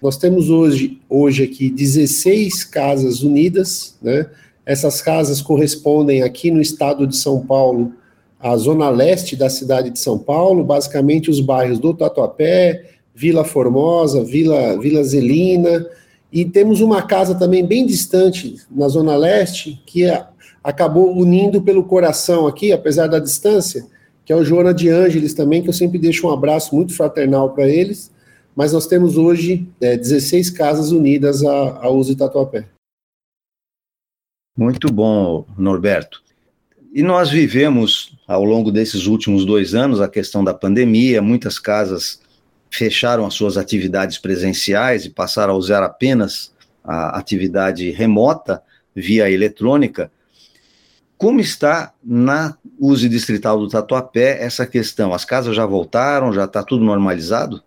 Nós 0.00 0.16
temos 0.16 0.48
hoje, 0.48 1.00
hoje 1.08 1.42
aqui 1.42 1.68
16 1.68 2.64
casas 2.64 3.22
unidas, 3.22 3.96
né? 4.00 4.26
Essas 4.64 5.02
casas 5.02 5.42
correspondem 5.42 6.22
aqui 6.22 6.52
no 6.52 6.60
estado 6.60 7.06
de 7.06 7.16
São 7.16 7.44
Paulo 7.44 7.92
à 8.38 8.56
zona 8.56 8.88
leste 8.90 9.34
da 9.34 9.50
cidade 9.50 9.90
de 9.90 9.98
São 9.98 10.18
Paulo, 10.18 10.62
basicamente 10.62 11.30
os 11.30 11.40
bairros 11.40 11.78
do 11.80 11.92
Tatuapé, 11.92 12.99
Vila 13.20 13.44
Formosa, 13.44 14.24
Vila, 14.24 14.80
Vila 14.80 15.04
Zelina, 15.04 15.86
e 16.32 16.42
temos 16.46 16.80
uma 16.80 17.02
casa 17.02 17.34
também 17.34 17.66
bem 17.66 17.84
distante, 17.84 18.56
na 18.70 18.88
Zona 18.88 19.14
Leste, 19.14 19.78
que 19.84 20.06
é, 20.06 20.26
acabou 20.64 21.14
unindo 21.14 21.60
pelo 21.60 21.84
coração 21.84 22.46
aqui, 22.46 22.72
apesar 22.72 23.08
da 23.08 23.18
distância, 23.18 23.86
que 24.24 24.32
é 24.32 24.36
o 24.36 24.42
Joana 24.42 24.72
de 24.72 24.88
Ângeles 24.88 25.34
também, 25.34 25.62
que 25.62 25.68
eu 25.68 25.72
sempre 25.74 25.98
deixo 25.98 26.26
um 26.26 26.30
abraço 26.30 26.74
muito 26.74 26.96
fraternal 26.96 27.50
para 27.50 27.68
eles, 27.68 28.10
mas 28.56 28.72
nós 28.72 28.86
temos 28.86 29.18
hoje 29.18 29.68
é, 29.82 29.98
16 29.98 30.48
casas 30.48 30.90
unidas 30.90 31.44
a, 31.44 31.78
a 31.82 31.90
Uso 31.90 32.16
Tatuapé. 32.16 32.64
Muito 34.56 34.90
bom, 34.90 35.44
Norberto. 35.58 36.22
E 36.94 37.02
nós 37.02 37.28
vivemos, 37.28 38.16
ao 38.26 38.44
longo 38.46 38.72
desses 38.72 39.06
últimos 39.06 39.44
dois 39.44 39.74
anos, 39.74 40.00
a 40.00 40.08
questão 40.08 40.42
da 40.42 40.54
pandemia, 40.54 41.20
muitas 41.20 41.58
casas 41.58 42.18
fecharam 42.70 43.26
as 43.26 43.34
suas 43.34 43.56
atividades 43.56 44.18
presenciais 44.18 45.04
e 45.04 45.10
passaram 45.10 45.54
a 45.54 45.56
usar 45.56 45.82
apenas 45.82 46.52
a 46.84 47.18
atividade 47.18 47.90
remota 47.90 48.62
via 48.94 49.30
eletrônica. 49.30 50.10
Como 51.18 51.38
está 51.38 51.92
na 52.02 52.56
USE 52.78 53.08
Distrital 53.08 53.58
do 53.58 53.68
Tatuapé 53.68 54.42
essa 54.42 54.66
questão? 54.66 55.12
As 55.12 55.24
casas 55.24 55.54
já 55.54 55.66
voltaram? 55.66 56.32
Já 56.32 56.44
está 56.44 56.62
tudo 56.62 56.82
normalizado? 56.82 57.62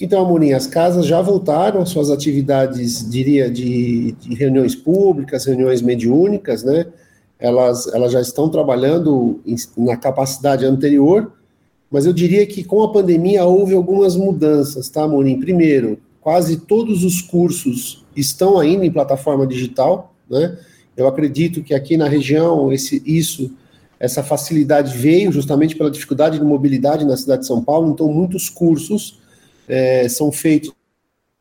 Então, 0.00 0.24
Amorim, 0.24 0.52
as 0.52 0.66
casas 0.66 1.04
já 1.06 1.20
voltaram 1.20 1.84
suas 1.84 2.08
atividades, 2.08 3.08
diria, 3.10 3.50
de, 3.50 4.12
de, 4.12 4.34
reuniões 4.34 4.74
públicas, 4.74 5.44
reuniões 5.44 5.82
mediúnicas, 5.82 6.62
né? 6.62 6.86
Elas, 7.38 7.86
elas 7.92 8.12
já 8.12 8.20
estão 8.20 8.48
trabalhando 8.48 9.40
na 9.76 9.96
capacidade 9.96 10.64
anterior, 10.64 11.32
mas 11.90 12.06
eu 12.06 12.12
diria 12.12 12.46
que 12.46 12.62
com 12.62 12.82
a 12.82 12.92
pandemia 12.92 13.44
houve 13.44 13.74
algumas 13.74 14.14
mudanças, 14.14 14.88
tá, 14.88 15.06
Morim? 15.08 15.40
Primeiro, 15.40 15.98
quase 16.20 16.58
todos 16.58 17.04
os 17.04 17.22
cursos 17.22 18.04
estão 18.14 18.58
ainda 18.58 18.84
em 18.84 18.90
plataforma 18.90 19.46
digital, 19.46 20.14
né? 20.28 20.58
Eu 20.96 21.06
acredito 21.06 21.62
que 21.62 21.72
aqui 21.72 21.96
na 21.96 22.08
região 22.08 22.72
esse, 22.72 23.00
isso, 23.06 23.52
essa 24.00 24.22
facilidade 24.22 24.98
veio 24.98 25.30
justamente 25.30 25.76
pela 25.76 25.90
dificuldade 25.90 26.38
de 26.38 26.44
mobilidade 26.44 27.04
na 27.04 27.16
cidade 27.16 27.42
de 27.42 27.46
São 27.46 27.62
Paulo, 27.62 27.92
então 27.92 28.12
muitos 28.12 28.50
cursos 28.50 29.18
é, 29.68 30.08
são 30.08 30.32
feitos 30.32 30.72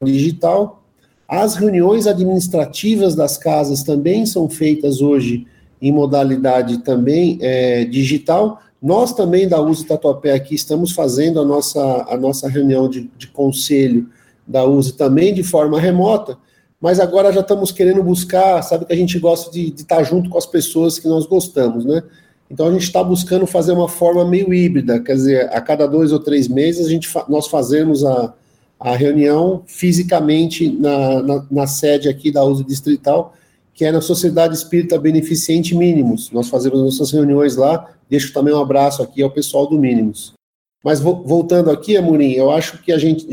digital. 0.03 0.83
As 1.27 1.55
reuniões 1.55 2.07
administrativas 2.07 3.15
das 3.15 3.35
casas 3.35 3.83
também 3.83 4.25
são 4.25 4.47
feitas 4.47 5.01
hoje 5.01 5.47
em 5.81 5.91
modalidade 5.91 6.79
também 6.79 7.37
é, 7.41 7.83
digital, 7.83 8.61
nós 8.81 9.13
também 9.13 9.47
da 9.47 9.61
USE 9.61 9.85
Tatuapé 9.85 10.33
aqui 10.33 10.55
estamos 10.55 10.91
fazendo 10.91 11.39
a 11.39 11.45
nossa, 11.45 12.05
a 12.09 12.17
nossa 12.17 12.47
reunião 12.47 12.87
de, 12.87 13.09
de 13.17 13.27
conselho 13.27 14.07
da 14.45 14.63
USE 14.65 14.93
também 14.93 15.33
de 15.33 15.43
forma 15.43 15.79
remota, 15.79 16.37
mas 16.79 16.99
agora 16.99 17.33
já 17.33 17.41
estamos 17.41 17.71
querendo 17.71 18.03
buscar, 18.03 18.61
sabe 18.61 18.85
que 18.85 18.93
a 18.93 18.95
gente 18.95 19.17
gosta 19.19 19.51
de, 19.51 19.71
de 19.71 19.81
estar 19.81 20.03
junto 20.03 20.29
com 20.29 20.37
as 20.37 20.45
pessoas 20.45 20.99
que 20.99 21.07
nós 21.07 21.25
gostamos, 21.25 21.83
né? 21.83 22.03
Então 22.49 22.67
a 22.67 22.71
gente 22.71 22.83
está 22.83 23.03
buscando 23.03 23.45
fazer 23.45 23.73
uma 23.73 23.89
forma 23.89 24.23
meio 24.23 24.53
híbrida, 24.53 24.99
quer 25.01 25.15
dizer, 25.15 25.49
a 25.53 25.59
cada 25.59 25.85
dois 25.85 26.13
ou 26.13 26.19
três 26.19 26.47
meses 26.47 26.85
a 26.85 26.89
gente 26.89 27.09
nós 27.27 27.47
fazemos 27.47 28.05
a, 28.05 28.33
a 28.79 28.95
reunião 28.95 29.63
fisicamente 29.65 30.69
na, 30.69 31.21
na, 31.21 31.45
na 31.49 31.67
sede 31.67 32.07
aqui 32.07 32.31
da 32.31 32.45
USE 32.45 32.63
Distrital, 32.63 33.33
que 33.77 33.85
é 33.85 33.91
na 33.91 34.01
Sociedade 34.01 34.55
Espírita 34.55 34.97
Beneficente 34.97 35.75
Mínimos. 35.75 36.31
Nós 36.31 36.49
fazemos 36.49 36.81
nossas 36.81 37.11
reuniões 37.11 37.55
lá, 37.55 37.87
deixo 38.09 38.33
também 38.33 38.51
um 38.51 38.59
abraço 38.59 39.03
aqui 39.03 39.21
ao 39.21 39.29
pessoal 39.29 39.67
do 39.67 39.77
Mínimos. 39.77 40.33
Mas 40.83 40.99
voltando 40.99 41.69
aqui, 41.69 41.95
Amorim, 41.95 42.31
eu 42.31 42.49
acho 42.49 42.81
que 42.81 42.91
a 42.91 42.97
gente, 42.97 43.27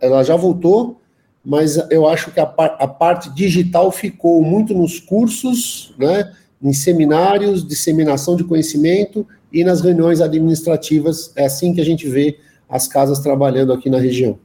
ela 0.00 0.22
já 0.22 0.34
voltou, 0.34 0.98
mas 1.44 1.76
eu 1.90 2.08
acho 2.08 2.30
que 2.30 2.40
a, 2.40 2.44
a 2.44 2.88
parte 2.88 3.28
digital 3.34 3.92
ficou 3.92 4.42
muito 4.42 4.72
nos 4.72 4.98
cursos, 4.98 5.92
né, 5.98 6.32
em 6.62 6.72
seminários, 6.72 7.66
disseminação 7.66 8.34
de 8.34 8.44
conhecimento 8.44 9.26
e 9.52 9.62
nas 9.62 9.82
reuniões 9.82 10.22
administrativas. 10.22 11.32
É 11.36 11.44
assim 11.44 11.74
que 11.74 11.82
a 11.82 11.84
gente 11.84 12.08
vê 12.08 12.38
as 12.66 12.88
casas 12.88 13.18
trabalhando 13.18 13.74
aqui 13.74 13.90
na 13.90 13.98
região. 13.98 14.38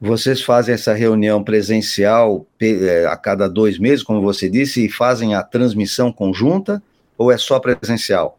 Vocês 0.00 0.42
fazem 0.42 0.74
essa 0.74 0.92
reunião 0.92 1.42
presencial 1.42 2.46
é, 2.60 3.06
a 3.06 3.16
cada 3.16 3.48
dois 3.48 3.78
meses, 3.78 4.02
como 4.02 4.20
você 4.20 4.48
disse, 4.50 4.84
e 4.84 4.88
fazem 4.88 5.34
a 5.34 5.42
transmissão 5.42 6.12
conjunta 6.12 6.82
ou 7.16 7.30
é 7.30 7.38
só 7.38 7.60
presencial? 7.60 8.38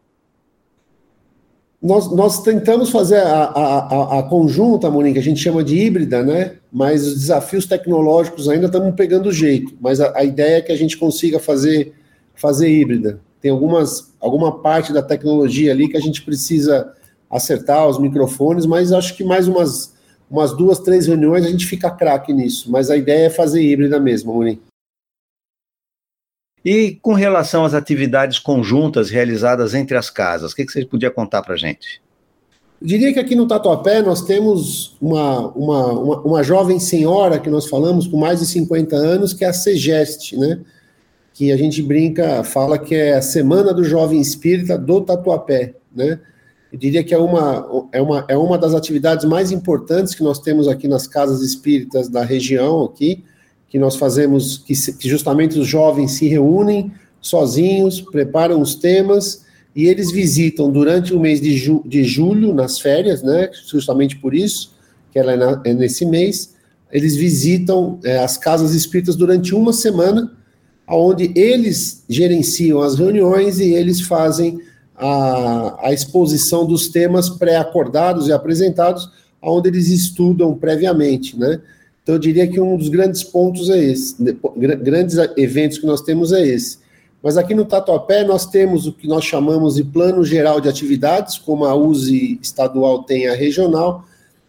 Nós, 1.80 2.10
nós 2.10 2.42
tentamos 2.42 2.90
fazer 2.90 3.18
a, 3.18 3.44
a, 3.44 4.18
a, 4.18 4.22
conjunta, 4.24 4.90
Monique, 4.90 5.14
que 5.14 5.18
a 5.18 5.22
gente 5.22 5.40
chama 5.40 5.62
de 5.62 5.78
híbrida, 5.78 6.22
né? 6.22 6.56
Mas 6.72 7.06
os 7.06 7.14
desafios 7.14 7.66
tecnológicos 7.66 8.48
ainda 8.48 8.66
estamos 8.66 8.94
pegando 8.94 9.32
jeito. 9.32 9.74
Mas 9.80 10.00
a, 10.00 10.16
a, 10.16 10.24
ideia 10.24 10.58
é 10.58 10.62
que 10.62 10.72
a 10.72 10.76
gente 10.76 10.96
consiga 10.96 11.38
fazer, 11.38 11.94
fazer 12.34 12.68
híbrida. 12.68 13.20
Tem 13.40 13.50
algumas, 13.50 14.12
alguma 14.20 14.60
parte 14.60 14.92
da 14.92 15.02
tecnologia 15.02 15.72
ali 15.72 15.88
que 15.88 15.96
a 15.96 16.00
gente 16.00 16.22
precisa 16.22 16.92
acertar, 17.30 17.86
os 17.88 17.98
microfones, 17.98 18.66
mas 18.66 18.92
acho 18.92 19.16
que 19.16 19.24
mais 19.24 19.46
umas 19.46 19.95
umas 20.30 20.56
duas, 20.56 20.78
três 20.78 21.06
reuniões, 21.06 21.44
a 21.44 21.50
gente 21.50 21.66
fica 21.66 21.90
craque 21.90 22.32
nisso. 22.32 22.70
Mas 22.70 22.90
a 22.90 22.96
ideia 22.96 23.26
é 23.26 23.30
fazer 23.30 23.62
híbrida 23.62 23.98
mesmo, 24.00 24.34
Muni. 24.34 24.60
E 26.64 26.98
com 27.00 27.12
relação 27.12 27.64
às 27.64 27.74
atividades 27.74 28.40
conjuntas 28.40 29.08
realizadas 29.08 29.72
entre 29.72 29.96
as 29.96 30.10
casas, 30.10 30.50
o 30.50 30.56
que, 30.56 30.66
que 30.66 30.72
você 30.72 30.84
podia 30.84 31.12
contar 31.12 31.42
para 31.42 31.54
a 31.54 31.56
gente? 31.56 32.02
Eu 32.80 32.88
diria 32.88 33.12
que 33.12 33.20
aqui 33.20 33.36
no 33.36 33.46
Tatuapé 33.46 34.02
nós 34.02 34.22
temos 34.22 34.96
uma, 35.00 35.48
uma, 35.52 35.86
uma, 35.92 36.20
uma, 36.22 36.42
jovem 36.42 36.80
senhora 36.80 37.38
que 37.38 37.48
nós 37.48 37.68
falamos 37.68 38.06
com 38.06 38.16
mais 38.16 38.40
de 38.40 38.46
50 38.46 38.96
anos, 38.96 39.32
que 39.32 39.44
é 39.44 39.48
a 39.48 39.52
Segeste, 39.52 40.36
né? 40.36 40.60
Que 41.32 41.52
a 41.52 41.56
gente 41.56 41.80
brinca, 41.80 42.42
fala 42.42 42.78
que 42.78 42.94
é 42.94 43.14
a 43.14 43.22
Semana 43.22 43.72
do 43.72 43.84
Jovem 43.84 44.20
Espírita 44.20 44.76
do 44.76 45.00
Tatuapé, 45.00 45.74
né? 45.94 46.18
Eu 46.76 46.78
diria 46.78 47.02
que 47.02 47.14
é 47.14 47.18
uma, 47.18 47.88
é, 47.90 48.02
uma, 48.02 48.24
é 48.28 48.36
uma 48.36 48.58
das 48.58 48.74
atividades 48.74 49.24
mais 49.24 49.50
importantes 49.50 50.14
que 50.14 50.22
nós 50.22 50.38
temos 50.38 50.68
aqui 50.68 50.86
nas 50.86 51.06
casas 51.06 51.40
espíritas 51.40 52.06
da 52.06 52.22
região 52.22 52.84
aqui, 52.84 53.24
que 53.66 53.78
nós 53.78 53.96
fazemos, 53.96 54.58
que, 54.58 54.74
que 54.92 55.08
justamente 55.08 55.58
os 55.58 55.66
jovens 55.66 56.12
se 56.12 56.28
reúnem 56.28 56.92
sozinhos, 57.18 58.02
preparam 58.02 58.60
os 58.60 58.74
temas 58.74 59.46
e 59.74 59.86
eles 59.86 60.12
visitam 60.12 60.70
durante 60.70 61.14
o 61.14 61.18
mês 61.18 61.40
de, 61.40 61.56
ju, 61.56 61.82
de 61.86 62.04
julho, 62.04 62.52
nas 62.52 62.78
férias, 62.78 63.22
né, 63.22 63.48
justamente 63.70 64.16
por 64.16 64.34
isso, 64.34 64.74
que 65.10 65.18
ela 65.18 65.32
é, 65.32 65.36
na, 65.36 65.62
é 65.64 65.72
nesse 65.72 66.04
mês, 66.04 66.54
eles 66.92 67.16
visitam 67.16 67.98
é, 68.04 68.18
as 68.18 68.36
casas 68.36 68.74
espíritas 68.74 69.16
durante 69.16 69.54
uma 69.54 69.72
semana, 69.72 70.30
onde 70.86 71.32
eles 71.34 72.04
gerenciam 72.06 72.82
as 72.82 72.96
reuniões 72.98 73.60
e 73.60 73.72
eles 73.72 74.02
fazem 74.02 74.60
a, 74.96 75.88
a 75.88 75.92
exposição 75.92 76.66
dos 76.66 76.88
temas 76.88 77.28
pré-acordados 77.28 78.28
e 78.28 78.32
apresentados, 78.32 79.10
onde 79.42 79.68
eles 79.68 79.88
estudam 79.88 80.54
previamente, 80.54 81.38
né? 81.38 81.60
Então, 82.02 82.14
eu 82.14 82.18
diria 82.20 82.46
que 82.46 82.60
um 82.60 82.76
dos 82.76 82.88
grandes 82.88 83.24
pontos 83.24 83.68
é 83.68 83.82
esse, 83.82 84.16
grandes 84.56 85.16
eventos 85.36 85.78
que 85.78 85.86
nós 85.86 86.00
temos 86.00 86.32
é 86.32 86.46
esse. 86.46 86.78
Mas 87.20 87.36
aqui 87.36 87.52
no 87.54 87.64
Tatuapé 87.64 88.22
nós 88.22 88.46
temos 88.46 88.86
o 88.86 88.92
que 88.92 89.08
nós 89.08 89.24
chamamos 89.24 89.74
de 89.74 89.82
Plano 89.82 90.24
Geral 90.24 90.60
de 90.60 90.68
Atividades, 90.68 91.36
como 91.36 91.64
a 91.64 91.74
USE 91.74 92.38
estadual 92.40 93.02
tem 93.02 93.26
a 93.26 93.34
regional, 93.34 94.04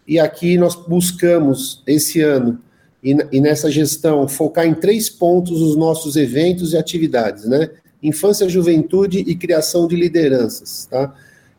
e 0.07 0.19
aqui 0.19 0.57
nós 0.57 0.75
buscamos 0.75 1.81
esse 1.87 2.21
ano 2.21 2.59
e, 3.03 3.17
e 3.31 3.41
nessa 3.41 3.71
gestão 3.71 4.27
focar 4.27 4.67
em 4.67 4.75
três 4.75 5.09
pontos 5.09 5.59
os 5.61 5.75
nossos 5.75 6.15
eventos 6.15 6.73
e 6.73 6.77
atividades, 6.77 7.45
né? 7.45 7.71
Infância, 8.01 8.47
juventude 8.47 9.19
e 9.19 9.35
criação 9.35 9.87
de 9.87 9.95
lideranças, 9.95 10.87
tá? 10.89 11.13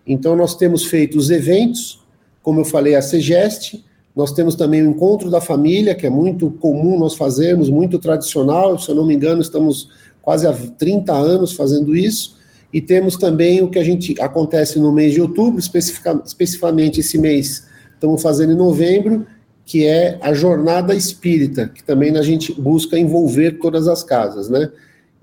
Então 0.07 0.37
nós 0.37 0.55
temos 0.55 0.85
feito 0.85 1.19
os 1.19 1.31
eventos, 1.31 2.01
como 2.43 2.61
eu 2.61 2.65
falei, 2.65 2.95
a 2.95 3.03
Segeste, 3.03 3.85
nós 4.15 4.33
temos 4.33 4.55
também 4.55 4.83
o 4.83 4.91
encontro 4.91 5.31
da 5.31 5.41
família, 5.41 5.95
que 5.95 6.07
é 6.07 6.11
muito 6.11 6.51
comum 6.51 6.99
nós 6.99 7.15
fazermos, 7.15 7.71
muito 7.71 7.99
tradicional, 7.99 8.79
se 8.79 8.91
eu 8.91 8.95
não 8.95 9.07
me 9.07 9.15
engano, 9.15 9.41
estamos 9.41 9.91
quase 10.21 10.47
há 10.47 10.53
30 10.53 11.13
anos 11.13 11.53
fazendo 11.53 11.97
isso. 11.97 12.37
E 12.73 12.81
temos 12.81 13.17
também 13.17 13.63
o 13.63 13.71
que 13.71 13.79
a 13.79 13.85
gente 13.85 14.21
acontece 14.21 14.79
no 14.79 14.93
mês 14.93 15.15
de 15.15 15.21
outubro, 15.21 15.59
especifica, 15.59 16.21
especificamente 16.25 17.01
esse 17.01 17.17
mês, 17.17 17.67
estamos 17.95 18.21
fazendo 18.21 18.53
em 18.53 18.57
novembro, 18.57 19.27
que 19.65 19.87
é 19.87 20.19
a 20.21 20.33
jornada 20.33 20.95
espírita, 20.95 21.69
que 21.69 21.85
também 21.85 22.17
a 22.17 22.23
gente 22.23 22.59
busca 22.61 22.99
envolver 22.99 23.59
todas 23.59 23.87
as 23.87 24.03
casas, 24.03 24.49
né? 24.49 24.71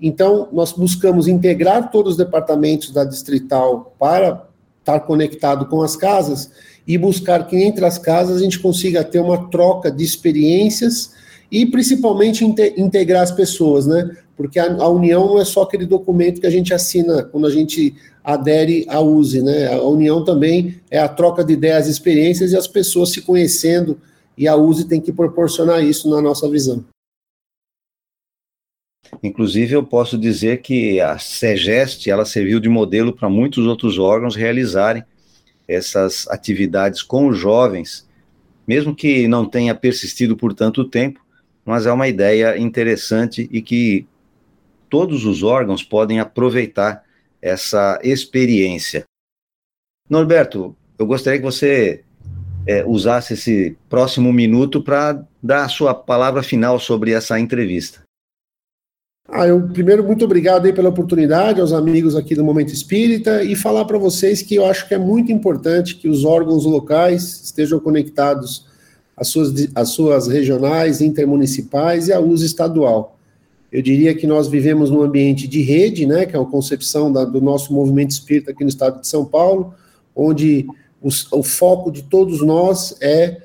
Então, 0.00 0.48
nós 0.52 0.72
buscamos 0.72 1.26
integrar 1.26 1.90
todos 1.90 2.12
os 2.12 2.18
departamentos 2.18 2.90
da 2.90 3.04
distrital 3.04 3.94
para 3.98 4.46
estar 4.80 5.00
conectado 5.00 5.66
com 5.66 5.82
as 5.82 5.96
casas 5.96 6.50
e 6.86 6.96
buscar 6.96 7.46
que 7.46 7.56
entre 7.56 7.84
as 7.84 7.98
casas 7.98 8.36
a 8.36 8.40
gente 8.40 8.60
consiga 8.60 9.02
ter 9.02 9.18
uma 9.18 9.48
troca 9.48 9.90
de 9.90 10.04
experiências 10.04 11.12
e 11.50 11.66
principalmente 11.66 12.44
integrar 12.44 13.22
as 13.22 13.32
pessoas, 13.32 13.86
né? 13.86 14.16
Porque 14.36 14.58
a, 14.58 14.72
a, 14.74 14.88
união 14.88 15.26
não 15.26 15.40
é 15.40 15.44
só 15.44 15.62
aquele 15.62 15.86
documento 15.86 16.40
que 16.40 16.46
a 16.46 16.50
gente 16.50 16.74
assina 16.74 17.22
quando 17.22 17.46
a 17.46 17.50
gente 17.50 17.94
adere 18.22 18.84
à 18.88 19.00
USE, 19.00 19.42
né? 19.42 19.72
A 19.72 19.82
união 19.82 20.24
também 20.24 20.76
é 20.90 20.98
a 20.98 21.08
troca 21.08 21.44
de 21.44 21.54
ideias, 21.54 21.88
experiências 21.88 22.52
e 22.52 22.56
as 22.56 22.66
pessoas 22.66 23.10
se 23.10 23.22
conhecendo 23.22 23.98
e 24.36 24.46
a 24.46 24.56
USE 24.56 24.84
tem 24.84 25.00
que 25.00 25.12
proporcionar 25.12 25.82
isso 25.82 26.10
na 26.10 26.20
nossa 26.20 26.48
visão. 26.48 26.84
Inclusive, 29.22 29.74
eu 29.74 29.84
posso 29.84 30.16
dizer 30.18 30.62
que 30.62 31.00
a 31.00 31.18
SEGEST 31.18 32.10
ela 32.10 32.24
serviu 32.24 32.60
de 32.60 32.68
modelo 32.68 33.12
para 33.12 33.28
muitos 33.28 33.66
outros 33.66 33.98
órgãos 33.98 34.36
realizarem 34.36 35.04
essas 35.68 36.28
atividades 36.28 37.02
com 37.02 37.28
os 37.28 37.38
jovens, 37.38 38.08
mesmo 38.66 38.94
que 38.94 39.26
não 39.26 39.44
tenha 39.44 39.74
persistido 39.74 40.36
por 40.36 40.54
tanto 40.54 40.84
tempo, 40.84 41.20
mas 41.64 41.86
é 41.86 41.92
uma 41.92 42.08
ideia 42.08 42.56
interessante 42.56 43.48
e 43.50 43.60
que 43.60 44.06
todos 44.88 45.24
os 45.24 45.42
órgãos 45.42 45.82
podem 45.82 46.20
aproveitar 46.20 47.04
essa 47.42 47.98
experiência. 48.02 49.04
Norberto, 50.08 50.76
eu 50.98 51.06
gostaria 51.06 51.40
que 51.40 51.44
você 51.44 52.04
é, 52.66 52.84
usasse 52.84 53.34
esse 53.34 53.76
próximo 53.88 54.32
minuto 54.32 54.82
para 54.82 55.24
dar 55.42 55.64
a 55.64 55.68
sua 55.68 55.94
palavra 55.94 56.42
final 56.42 56.78
sobre 56.78 57.12
essa 57.12 57.38
entrevista. 57.38 58.05
Ah, 59.28 59.44
eu 59.44 59.60
primeiro 59.60 60.04
muito 60.04 60.24
obrigado 60.24 60.66
aí 60.66 60.72
pela 60.72 60.88
oportunidade 60.88 61.60
aos 61.60 61.72
amigos 61.72 62.14
aqui 62.14 62.32
do 62.32 62.44
Momento 62.44 62.72
Espírita 62.72 63.42
e 63.42 63.56
falar 63.56 63.84
para 63.84 63.98
vocês 63.98 64.40
que 64.40 64.54
eu 64.54 64.64
acho 64.64 64.86
que 64.86 64.94
é 64.94 64.98
muito 64.98 65.32
importante 65.32 65.96
que 65.96 66.08
os 66.08 66.24
órgãos 66.24 66.64
locais 66.64 67.42
estejam 67.42 67.80
conectados 67.80 68.66
às 69.16 69.26
suas, 69.26 69.68
às 69.74 69.88
suas 69.88 70.28
regionais, 70.28 71.00
intermunicipais 71.00 72.06
e 72.06 72.12
à 72.12 72.20
uso 72.20 72.46
estadual. 72.46 73.18
Eu 73.72 73.82
diria 73.82 74.14
que 74.14 74.28
nós 74.28 74.46
vivemos 74.46 74.90
num 74.90 75.02
ambiente 75.02 75.48
de 75.48 75.60
rede, 75.60 76.06
né, 76.06 76.24
que 76.24 76.36
é 76.36 76.40
a 76.40 76.44
concepção 76.44 77.12
da, 77.12 77.24
do 77.24 77.40
nosso 77.40 77.74
movimento 77.74 78.12
espírita 78.12 78.52
aqui 78.52 78.62
no 78.62 78.70
estado 78.70 79.00
de 79.00 79.08
São 79.08 79.24
Paulo, 79.24 79.74
onde 80.14 80.68
os, 81.02 81.30
o 81.32 81.42
foco 81.42 81.90
de 81.90 82.04
todos 82.04 82.40
nós 82.42 82.96
é 83.00 83.38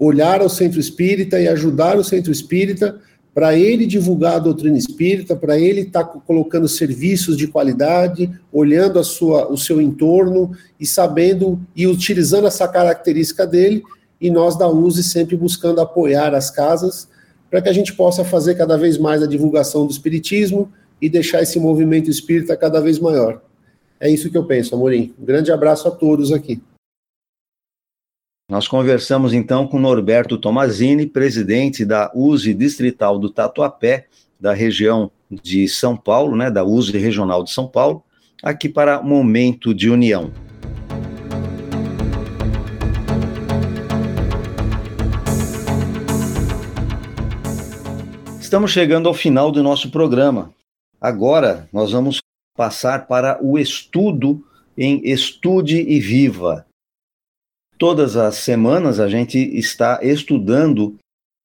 olhar 0.00 0.40
ao 0.40 0.48
centro 0.48 0.80
espírita 0.80 1.40
e 1.40 1.46
ajudar 1.46 1.96
o 1.96 2.02
centro 2.02 2.32
espírita 2.32 3.00
para 3.36 3.54
ele 3.54 3.84
divulgar 3.84 4.36
a 4.36 4.38
doutrina 4.38 4.78
espírita, 4.78 5.36
para 5.36 5.58
ele 5.58 5.82
estar 5.82 6.04
tá 6.04 6.20
colocando 6.26 6.66
serviços 6.66 7.36
de 7.36 7.46
qualidade, 7.46 8.30
olhando 8.50 8.98
a 8.98 9.04
sua, 9.04 9.52
o 9.52 9.58
seu 9.58 9.78
entorno 9.78 10.52
e 10.80 10.86
sabendo 10.86 11.60
e 11.76 11.86
utilizando 11.86 12.46
essa 12.46 12.66
característica 12.66 13.46
dele, 13.46 13.82
e 14.18 14.30
nós 14.30 14.56
da 14.56 14.66
USE 14.66 15.02
sempre 15.02 15.36
buscando 15.36 15.82
apoiar 15.82 16.34
as 16.34 16.50
casas 16.50 17.10
para 17.50 17.60
que 17.60 17.68
a 17.68 17.74
gente 17.74 17.92
possa 17.92 18.24
fazer 18.24 18.54
cada 18.54 18.78
vez 18.78 18.96
mais 18.96 19.22
a 19.22 19.26
divulgação 19.26 19.84
do 19.84 19.92
espiritismo 19.92 20.72
e 20.98 21.06
deixar 21.06 21.42
esse 21.42 21.60
movimento 21.60 22.08
espírita 22.08 22.56
cada 22.56 22.80
vez 22.80 22.98
maior. 22.98 23.42
É 24.00 24.08
isso 24.08 24.30
que 24.30 24.38
eu 24.38 24.46
penso, 24.46 24.74
Amorim. 24.74 25.14
Um 25.20 25.26
grande 25.26 25.52
abraço 25.52 25.86
a 25.86 25.90
todos 25.90 26.32
aqui. 26.32 26.58
Nós 28.48 28.68
conversamos 28.68 29.32
então 29.32 29.66
com 29.66 29.76
Norberto 29.76 30.38
Tomazini, 30.38 31.04
presidente 31.04 31.84
da 31.84 32.12
USE 32.14 32.54
Distrital 32.54 33.18
do 33.18 33.28
Tatuapé, 33.28 34.06
da 34.38 34.52
região 34.52 35.10
de 35.28 35.66
São 35.66 35.96
Paulo, 35.96 36.36
né, 36.36 36.48
da 36.48 36.62
USE 36.62 36.96
Regional 36.96 37.42
de 37.42 37.50
São 37.50 37.66
Paulo, 37.66 38.04
aqui 38.40 38.68
para 38.68 39.02
Momento 39.02 39.74
de 39.74 39.90
União. 39.90 40.30
Estamos 48.40 48.70
chegando 48.70 49.08
ao 49.08 49.14
final 49.14 49.50
do 49.50 49.60
nosso 49.60 49.90
programa. 49.90 50.54
Agora 51.00 51.68
nós 51.72 51.90
vamos 51.90 52.20
passar 52.56 53.08
para 53.08 53.44
o 53.44 53.58
estudo 53.58 54.40
em 54.78 55.00
Estude 55.04 55.80
e 55.80 55.98
Viva, 55.98 56.64
Todas 57.78 58.16
as 58.16 58.36
semanas 58.36 58.98
a 58.98 59.08
gente 59.08 59.38
está 59.38 60.00
estudando 60.02 60.96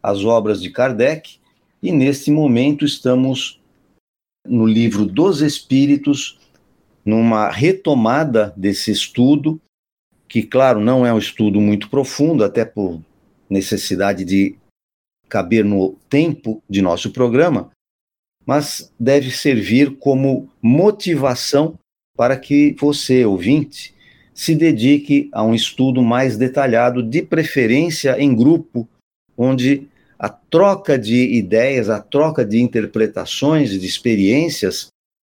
as 0.02 0.24
obras 0.24 0.62
de 0.62 0.70
Kardec 0.70 1.38
e 1.84 1.92
neste 1.92 2.32
momento 2.32 2.86
estamos 2.86 3.60
no 4.48 4.66
livro 4.66 5.06
dos 5.06 5.42
Espíritos, 5.42 6.40
numa 7.04 7.50
retomada 7.50 8.54
desse 8.56 8.92
estudo, 8.92 9.60
que, 10.28 10.42
claro, 10.42 10.80
não 10.80 11.06
é 11.06 11.14
um 11.14 11.18
estudo 11.18 11.60
muito 11.60 11.90
profundo, 11.90 12.44
até 12.44 12.64
por 12.64 13.02
necessidade 13.50 14.24
de 14.24 14.56
caber 15.28 15.66
no 15.66 15.98
tempo 16.10 16.64
de 16.70 16.82
nosso 16.82 17.12
programa, 17.12 17.72
mas 18.46 18.92
deve 18.98 19.32
servir 19.32 19.98
como 19.98 20.50
motivação 20.62 21.78
para 22.16 22.38
que 22.38 22.76
você, 22.80 23.26
ouvinte, 23.26 23.94
se 24.34 24.56
dedique 24.56 25.30
a 25.32 25.44
um 25.44 25.54
estudo 25.54 26.02
mais 26.02 26.38
detalhado, 26.38 27.04
de 27.04 27.22
preferência 27.22 28.20
em 28.20 28.36
grupo, 28.36 28.88
onde 29.38 29.88
a 30.18 30.30
troca 30.30 30.98
de 30.98 31.34
ideias, 31.34 31.90
a 31.90 32.00
troca 32.00 32.46
de 32.46 32.62
interpretações, 32.62 33.72
de 33.72 33.86
experiências, 33.86 34.88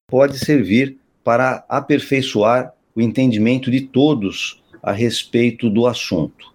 pode 0.10 0.38
servir 0.38 0.98
para 1.24 1.66
aperfeiçoar 1.68 2.74
o 2.96 3.02
entendimento 3.02 3.72
de 3.72 3.82
todos 3.82 4.62
a 4.82 4.92
respeito 4.92 5.70
do 5.70 5.88
assunto. 5.88 6.54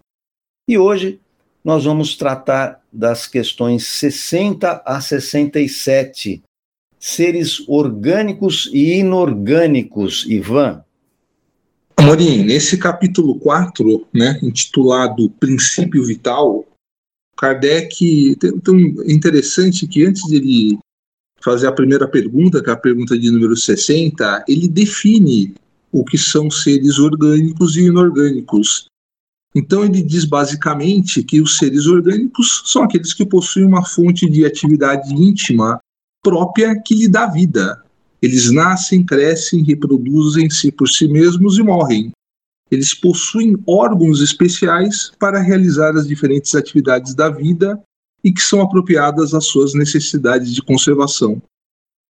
E 0.68 0.78
hoje 0.78 1.18
nós 1.64 1.84
vamos 1.84 2.16
tratar 2.16 2.80
das 2.92 3.26
questões 3.26 3.86
60 3.86 4.82
a 4.84 5.00
67, 5.00 6.42
seres 6.98 7.66
orgânicos 7.68 8.70
e 8.72 8.98
inorgânicos, 8.98 10.24
Ivan. 10.28 10.84
Amorim, 11.98 12.44
nesse 12.44 12.78
capítulo 12.78 13.34
4, 13.40 14.06
né, 14.14 14.38
intitulado 14.40 15.28
Princípio 15.30 16.04
Vital, 16.04 16.64
Kardec 17.36 18.36
tem, 18.36 18.60
tem 18.60 18.94
interessante 19.08 19.84
que 19.84 20.04
antes 20.04 20.22
de 20.28 20.36
ele 20.36 20.78
fazer 21.40 21.66
a 21.66 21.72
primeira 21.72 22.06
pergunta, 22.06 22.62
que 22.62 22.70
é 22.70 22.72
a 22.72 22.76
pergunta 22.76 23.18
de 23.18 23.28
número 23.32 23.56
60, 23.56 24.44
ele 24.46 24.68
define 24.68 25.56
o 25.90 26.04
que 26.04 26.16
são 26.16 26.48
seres 26.48 27.00
orgânicos 27.00 27.76
e 27.76 27.86
inorgânicos. 27.86 28.86
Então 29.52 29.84
ele 29.84 30.00
diz 30.00 30.24
basicamente 30.24 31.24
que 31.24 31.40
os 31.40 31.58
seres 31.58 31.86
orgânicos 31.86 32.62
são 32.66 32.84
aqueles 32.84 33.12
que 33.12 33.26
possuem 33.26 33.66
uma 33.66 33.84
fonte 33.84 34.30
de 34.30 34.44
atividade 34.44 35.12
íntima 35.12 35.80
própria 36.22 36.80
que 36.80 36.94
lhe 36.94 37.08
dá 37.08 37.26
vida. 37.26 37.82
Eles 38.20 38.50
nascem, 38.50 39.04
crescem, 39.04 39.62
reproduzem-se 39.62 40.72
por 40.72 40.88
si 40.88 41.06
mesmos 41.06 41.58
e 41.58 41.62
morrem. 41.62 42.10
Eles 42.70 42.92
possuem 42.92 43.56
órgãos 43.66 44.20
especiais 44.20 45.12
para 45.18 45.40
realizar 45.40 45.96
as 45.96 46.06
diferentes 46.06 46.54
atividades 46.54 47.14
da 47.14 47.30
vida 47.30 47.80
e 48.22 48.32
que 48.32 48.42
são 48.42 48.60
apropriadas 48.60 49.32
às 49.32 49.46
suas 49.46 49.72
necessidades 49.72 50.52
de 50.52 50.60
conservação. 50.60 51.40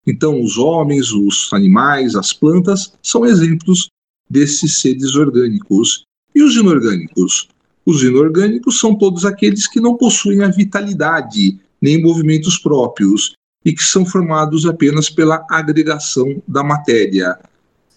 Então, 0.07 0.41
os 0.41 0.57
homens, 0.57 1.11
os 1.13 1.51
animais, 1.53 2.15
as 2.15 2.33
plantas 2.33 2.93
são 3.03 3.27
exemplos 3.27 3.89
desses 4.31 4.79
seres 4.79 5.17
orgânicos. 5.17 6.05
E 6.35 6.43
os 6.43 6.55
inorgânicos? 6.55 7.49
Os 7.85 8.03
inorgânicos 8.03 8.79
são 8.79 8.95
todos 8.95 9.25
aqueles 9.25 9.67
que 9.67 9.81
não 9.81 9.97
possuem 9.97 10.43
a 10.43 10.49
vitalidade 10.49 11.59
nem 11.81 12.01
movimentos 12.01 12.59
próprios 12.59 13.35
e 13.67 13.73
que 13.73 13.83
são 13.83 14.07
formados 14.07 14.65
apenas 14.65 15.11
pela 15.11 15.45
agregação 15.51 16.41
da 16.47 16.63
matéria. 16.63 17.37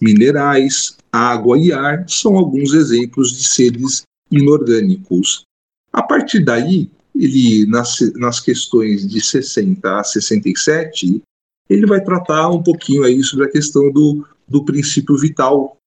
Minerais, 0.01 0.97
água 1.11 1.59
e 1.59 1.71
ar 1.71 2.09
são 2.09 2.35
alguns 2.35 2.73
exemplos 2.73 3.37
de 3.37 3.47
seres 3.47 4.01
inorgânicos. 4.31 5.43
A 5.93 6.01
partir 6.01 6.43
daí, 6.43 6.89
ele 7.15 7.67
nas, 7.67 7.99
nas 8.15 8.39
questões 8.39 9.07
de 9.07 9.21
60 9.21 9.99
a 9.99 10.03
67, 10.03 11.21
ele 11.69 11.85
vai 11.85 12.03
tratar 12.03 12.49
um 12.49 12.63
pouquinho 12.63 13.03
aí 13.03 13.23
sobre 13.23 13.45
a 13.45 13.51
questão 13.51 13.91
do, 13.91 14.25
do 14.47 14.65
princípio 14.65 15.15
vital, 15.17 15.77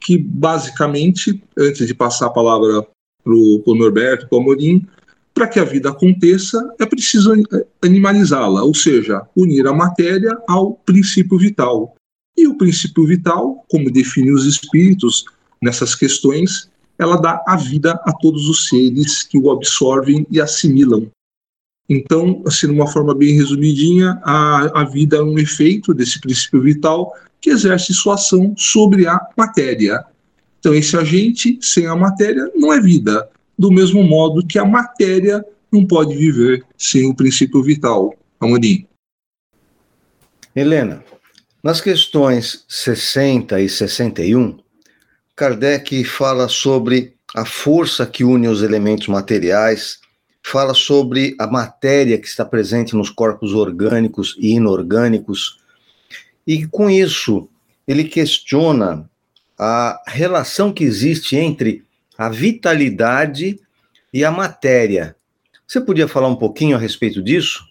que 0.00 0.16
basicamente, 0.16 1.44
antes 1.58 1.86
de 1.86 1.94
passar 1.94 2.28
a 2.28 2.30
palavra 2.30 2.86
para 3.22 3.34
o 3.34 3.74
Norberto, 3.74 4.28
para 4.28 4.38
o 4.38 4.40
Amorim, 4.40 4.86
para 5.34 5.48
que 5.48 5.58
a 5.58 5.64
vida 5.64 5.90
aconteça, 5.90 6.72
é 6.78 6.86
preciso 6.86 7.32
animalizá-la, 7.82 8.62
ou 8.62 8.72
seja, 8.72 9.20
unir 9.34 9.66
a 9.66 9.74
matéria 9.74 10.38
ao 10.48 10.74
princípio 10.74 11.36
vital. 11.36 11.96
E 12.36 12.46
o 12.46 12.56
princípio 12.56 13.04
vital, 13.04 13.64
como 13.68 13.90
define 13.90 14.30
os 14.30 14.46
espíritos 14.46 15.24
nessas 15.60 15.94
questões, 15.96 16.70
ela 16.96 17.16
dá 17.16 17.42
a 17.46 17.56
vida 17.56 18.00
a 18.04 18.12
todos 18.12 18.48
os 18.48 18.68
seres 18.68 19.24
que 19.24 19.36
o 19.36 19.50
absorvem 19.50 20.24
e 20.30 20.40
assimilam. 20.40 21.10
Então, 21.88 22.42
assim, 22.46 22.68
de 22.68 22.72
uma 22.72 22.86
forma 22.86 23.14
bem 23.14 23.34
resumidinha, 23.34 24.18
a, 24.22 24.82
a 24.82 24.84
vida 24.84 25.16
é 25.16 25.22
um 25.22 25.38
efeito 25.38 25.92
desse 25.92 26.20
princípio 26.20 26.62
vital 26.62 27.12
que 27.40 27.50
exerce 27.50 27.92
sua 27.92 28.14
ação 28.14 28.54
sobre 28.56 29.06
a 29.06 29.20
matéria. 29.36 30.04
Então, 30.60 30.74
esse 30.74 30.96
agente, 30.96 31.58
sem 31.60 31.86
a 31.86 31.94
matéria, 31.94 32.50
não 32.54 32.72
é 32.72 32.80
vida. 32.80 33.28
Do 33.58 33.70
mesmo 33.70 34.02
modo 34.02 34.46
que 34.46 34.58
a 34.58 34.64
matéria 34.64 35.44
não 35.70 35.86
pode 35.86 36.14
viver 36.14 36.64
sem 36.76 37.08
o 37.08 37.14
princípio 37.14 37.62
vital. 37.62 38.14
Amorim. 38.40 38.86
Helena, 40.54 41.04
nas 41.62 41.80
questões 41.80 42.64
60 42.68 43.60
e 43.60 43.68
61, 43.68 44.58
Kardec 45.34 46.04
fala 46.04 46.48
sobre 46.48 47.14
a 47.34 47.44
força 47.44 48.06
que 48.06 48.22
une 48.22 48.46
os 48.46 48.62
elementos 48.62 49.08
materiais, 49.08 49.98
fala 50.40 50.74
sobre 50.74 51.34
a 51.40 51.46
matéria 51.46 52.18
que 52.18 52.28
está 52.28 52.44
presente 52.44 52.94
nos 52.94 53.10
corpos 53.10 53.52
orgânicos 53.52 54.36
e 54.38 54.52
inorgânicos, 54.52 55.58
e 56.46 56.66
com 56.66 56.88
isso 56.88 57.48
ele 57.88 58.04
questiona 58.04 59.10
a 59.58 60.00
relação 60.06 60.72
que 60.72 60.84
existe 60.84 61.34
entre 61.34 61.82
a 62.16 62.28
vitalidade 62.28 63.58
e 64.12 64.24
a 64.24 64.30
matéria. 64.30 65.16
Você 65.66 65.80
podia 65.80 66.06
falar 66.06 66.28
um 66.28 66.36
pouquinho 66.36 66.76
a 66.76 66.78
respeito 66.78 67.22
disso? 67.22 67.64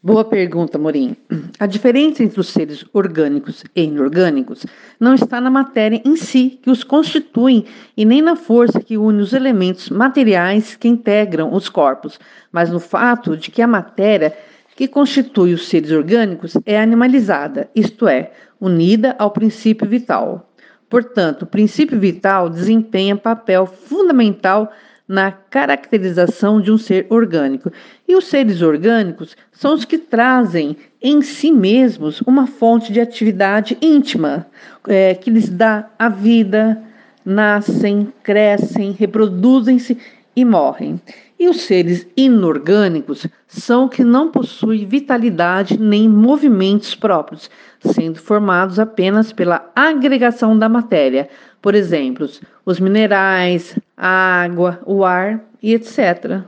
Boa 0.00 0.24
pergunta, 0.24 0.78
Morim. 0.78 1.16
A 1.58 1.66
diferença 1.66 2.22
entre 2.22 2.38
os 2.38 2.48
seres 2.48 2.84
orgânicos 2.92 3.64
e 3.74 3.82
inorgânicos 3.82 4.64
não 4.98 5.14
está 5.14 5.40
na 5.40 5.50
matéria 5.50 6.00
em 6.04 6.16
si 6.16 6.58
que 6.62 6.70
os 6.70 6.84
constituem 6.84 7.64
e 7.96 8.04
nem 8.04 8.22
na 8.22 8.36
força 8.36 8.80
que 8.80 8.96
une 8.96 9.20
os 9.20 9.32
elementos 9.32 9.90
materiais 9.90 10.76
que 10.76 10.86
integram 10.86 11.52
os 11.52 11.68
corpos, 11.68 12.18
mas 12.52 12.70
no 12.70 12.78
fato 12.78 13.36
de 13.36 13.50
que 13.50 13.60
a 13.60 13.66
matéria 13.66 14.36
que 14.76 14.86
constitui 14.86 15.52
os 15.52 15.66
seres 15.66 15.90
orgânicos 15.90 16.56
é 16.64 16.80
animalizada, 16.80 17.68
isto 17.74 18.06
é, 18.06 18.30
unida 18.60 19.16
ao 19.18 19.32
princípio 19.32 19.88
vital. 19.88 20.47
Portanto, 20.88 21.42
o 21.42 21.46
princípio 21.46 21.98
vital 21.98 22.48
desempenha 22.48 23.16
papel 23.16 23.66
fundamental 23.66 24.72
na 25.08 25.32
caracterização 25.32 26.60
de 26.60 26.70
um 26.70 26.76
ser 26.76 27.06
orgânico. 27.08 27.72
E 28.06 28.14
os 28.14 28.26
seres 28.26 28.60
orgânicos 28.60 29.34
são 29.50 29.74
os 29.74 29.86
que 29.86 29.96
trazem 29.96 30.76
em 31.00 31.22
si 31.22 31.50
mesmos 31.50 32.20
uma 32.22 32.46
fonte 32.46 32.92
de 32.92 33.00
atividade 33.00 33.78
íntima, 33.80 34.46
é, 34.86 35.14
que 35.14 35.30
lhes 35.30 35.48
dá 35.48 35.88
a 35.98 36.10
vida, 36.10 36.82
nascem, 37.24 38.12
crescem, 38.22 38.92
reproduzem-se 38.92 39.96
e 40.36 40.44
morrem. 40.44 41.00
E 41.38 41.48
os 41.48 41.60
seres 41.60 42.06
inorgânicos 42.16 43.26
são 43.46 43.88
que 43.88 44.02
não 44.02 44.30
possuem 44.30 44.86
vitalidade 44.86 45.78
nem 45.78 46.08
movimentos 46.08 46.96
próprios, 46.96 47.48
sendo 47.80 48.18
formados 48.18 48.78
apenas 48.78 49.32
pela 49.32 49.70
agregação 49.74 50.58
da 50.58 50.68
matéria, 50.68 51.28
por 51.62 51.76
exemplo, 51.76 52.28
os 52.66 52.80
minerais, 52.80 53.78
a 53.96 54.42
água, 54.42 54.82
o 54.84 55.04
ar 55.04 55.44
e 55.62 55.74
etc. 55.74 56.42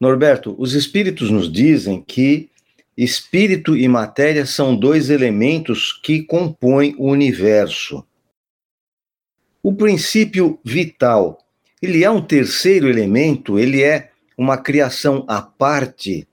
Norberto, 0.00 0.54
os 0.58 0.74
espíritos 0.74 1.30
nos 1.30 1.50
dizem 1.50 2.02
que 2.02 2.50
espírito 2.96 3.76
e 3.76 3.86
matéria 3.86 4.44
são 4.44 4.74
dois 4.74 5.08
elementos 5.08 5.92
que 5.92 6.22
compõem 6.22 6.94
o 6.98 7.10
universo. 7.10 8.04
O 9.62 9.72
princípio 9.72 10.58
vital, 10.64 11.43
ele 11.84 12.02
é 12.02 12.10
um 12.10 12.20
terceiro 12.20 12.88
elemento, 12.88 13.58
ele 13.58 13.82
é 13.82 14.10
uma 14.36 14.56
criação 14.56 15.24
à 15.28 15.40
parte. 15.40 16.26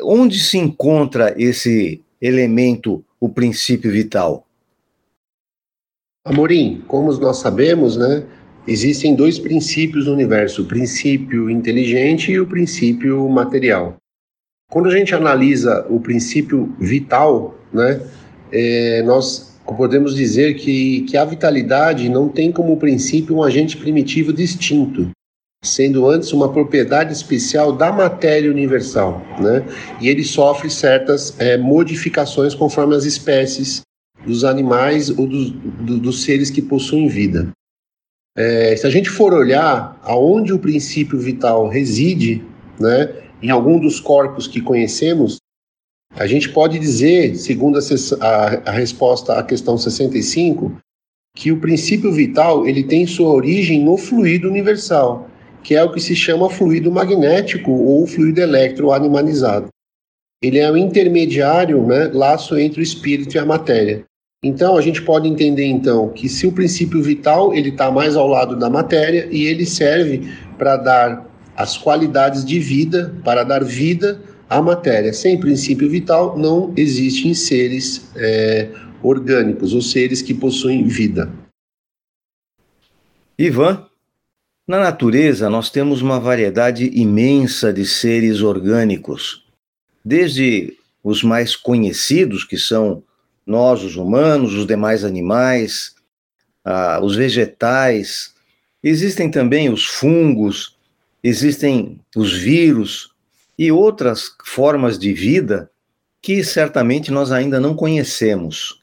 Onde 0.00 0.38
se 0.38 0.58
encontra 0.58 1.34
esse 1.36 2.02
elemento, 2.20 3.04
o 3.18 3.28
princípio 3.28 3.90
vital? 3.90 4.46
Amorim, 6.24 6.82
como 6.86 7.12
nós 7.14 7.38
sabemos, 7.38 7.96
né, 7.96 8.24
existem 8.66 9.14
dois 9.14 9.38
princípios 9.38 10.06
no 10.06 10.12
universo: 10.12 10.62
o 10.62 10.66
princípio 10.66 11.50
inteligente 11.50 12.30
e 12.30 12.38
o 12.38 12.46
princípio 12.46 13.28
material. 13.28 13.96
Quando 14.70 14.88
a 14.88 14.96
gente 14.96 15.14
analisa 15.14 15.86
o 15.88 16.00
princípio 16.00 16.74
vital, 16.78 17.58
né, 17.72 18.00
é, 18.52 19.02
nós 19.02 19.51
podemos 19.64 20.14
dizer 20.14 20.54
que, 20.54 21.02
que 21.02 21.16
a 21.16 21.24
vitalidade 21.24 22.08
não 22.08 22.28
tem 22.28 22.50
como 22.50 22.76
princípio 22.76 23.36
um 23.36 23.42
agente 23.42 23.76
primitivo 23.76 24.32
distinto, 24.32 25.10
sendo 25.64 26.08
antes 26.08 26.32
uma 26.32 26.52
propriedade 26.52 27.12
especial 27.12 27.72
da 27.72 27.92
matéria 27.92 28.50
universal, 28.50 29.22
né? 29.40 29.64
E 30.00 30.08
ele 30.08 30.24
sofre 30.24 30.68
certas 30.68 31.38
é, 31.38 31.56
modificações 31.56 32.54
conforme 32.54 32.96
as 32.96 33.04
espécies 33.04 33.82
dos 34.26 34.44
animais 34.44 35.10
ou 35.10 35.26
dos, 35.26 35.50
do, 35.50 35.98
dos 35.98 36.24
seres 36.24 36.50
que 36.50 36.62
possuem 36.62 37.08
vida. 37.08 37.50
É, 38.36 38.74
se 38.76 38.86
a 38.86 38.90
gente 38.90 39.10
for 39.10 39.32
olhar 39.34 40.00
aonde 40.02 40.52
o 40.52 40.58
princípio 40.58 41.18
vital 41.18 41.68
reside, 41.68 42.42
né, 42.80 43.12
em 43.42 43.50
algum 43.50 43.78
dos 43.78 44.00
corpos 44.00 44.46
que 44.46 44.60
conhecemos, 44.60 45.36
a 46.16 46.26
gente 46.26 46.48
pode 46.50 46.78
dizer, 46.78 47.36
segundo 47.36 47.78
a, 47.78 48.26
a, 48.26 48.70
a 48.70 48.72
resposta 48.72 49.34
à 49.34 49.42
questão 49.42 49.78
65, 49.78 50.76
que 51.34 51.50
o 51.50 51.60
princípio 51.60 52.12
vital 52.12 52.66
ele 52.66 52.84
tem 52.84 53.06
sua 53.06 53.32
origem 53.32 53.82
no 53.82 53.96
fluido 53.96 54.48
universal, 54.48 55.28
que 55.62 55.74
é 55.74 55.82
o 55.82 55.90
que 55.90 56.00
se 56.00 56.14
chama 56.14 56.50
fluido 56.50 56.90
magnético 56.90 57.70
ou 57.70 58.06
fluido 58.06 58.40
eletroanimalizado. 58.40 59.68
Ele 60.42 60.58
é 60.58 60.70
o 60.70 60.76
intermediário, 60.76 61.86
né, 61.86 62.10
laço 62.12 62.58
entre 62.58 62.80
o 62.80 62.82
espírito 62.82 63.36
e 63.36 63.38
a 63.38 63.46
matéria. 63.46 64.04
Então, 64.44 64.76
a 64.76 64.82
gente 64.82 65.00
pode 65.00 65.28
entender 65.28 65.66
então 65.66 66.08
que 66.08 66.28
se 66.28 66.46
o 66.48 66.52
princípio 66.52 67.00
vital 67.00 67.54
ele 67.54 67.68
está 67.68 67.92
mais 67.92 68.16
ao 68.16 68.26
lado 68.26 68.56
da 68.56 68.68
matéria 68.68 69.28
e 69.30 69.46
ele 69.46 69.64
serve 69.64 70.28
para 70.58 70.76
dar 70.76 71.30
as 71.56 71.78
qualidades 71.78 72.44
de 72.44 72.58
vida, 72.58 73.14
para 73.24 73.44
dar 73.44 73.62
vida 73.62 74.20
à 74.52 74.60
matéria. 74.60 75.12
Sem 75.12 75.40
princípio 75.40 75.88
vital 75.88 76.38
não 76.38 76.72
existem 76.76 77.32
seres 77.32 78.10
é, 78.14 78.70
orgânicos 79.02 79.72
ou 79.72 79.80
seres 79.80 80.20
que 80.20 80.34
possuem 80.34 80.86
vida. 80.86 81.32
Ivan, 83.38 83.86
na 84.68 84.78
natureza 84.78 85.48
nós 85.48 85.70
temos 85.70 86.02
uma 86.02 86.20
variedade 86.20 86.90
imensa 86.92 87.72
de 87.72 87.86
seres 87.86 88.42
orgânicos, 88.42 89.44
desde 90.04 90.76
os 91.02 91.22
mais 91.22 91.56
conhecidos, 91.56 92.44
que 92.44 92.58
são 92.58 93.02
nós, 93.46 93.82
os 93.82 93.96
humanos, 93.96 94.54
os 94.54 94.66
demais 94.66 95.02
animais, 95.02 95.94
ah, 96.64 97.00
os 97.02 97.16
vegetais. 97.16 98.34
Existem 98.82 99.30
também 99.30 99.72
os 99.72 99.84
fungos, 99.84 100.76
existem 101.24 101.98
os 102.14 102.32
vírus 102.32 103.11
e 103.58 103.70
outras 103.70 104.30
formas 104.44 104.98
de 104.98 105.12
vida 105.12 105.70
que 106.20 106.42
certamente 106.44 107.10
nós 107.10 107.32
ainda 107.32 107.58
não 107.58 107.74
conhecemos. 107.74 108.82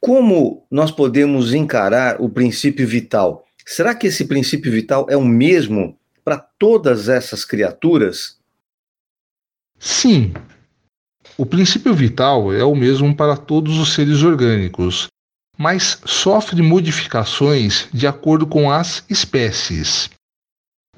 Como 0.00 0.66
nós 0.70 0.90
podemos 0.90 1.52
encarar 1.52 2.20
o 2.20 2.28
princípio 2.28 2.88
vital? 2.88 3.44
Será 3.66 3.94
que 3.94 4.06
esse 4.06 4.24
princípio 4.24 4.72
vital 4.72 5.06
é 5.10 5.16
o 5.16 5.24
mesmo 5.24 5.98
para 6.24 6.38
todas 6.38 7.08
essas 7.08 7.44
criaturas? 7.44 8.38
Sim, 9.78 10.32
o 11.36 11.46
princípio 11.46 11.94
vital 11.94 12.52
é 12.52 12.64
o 12.64 12.74
mesmo 12.74 13.14
para 13.14 13.36
todos 13.36 13.78
os 13.78 13.94
seres 13.94 14.22
orgânicos, 14.22 15.08
mas 15.56 16.00
sofre 16.04 16.62
modificações 16.62 17.88
de 17.92 18.06
acordo 18.06 18.46
com 18.46 18.70
as 18.70 19.04
espécies. 19.08 20.10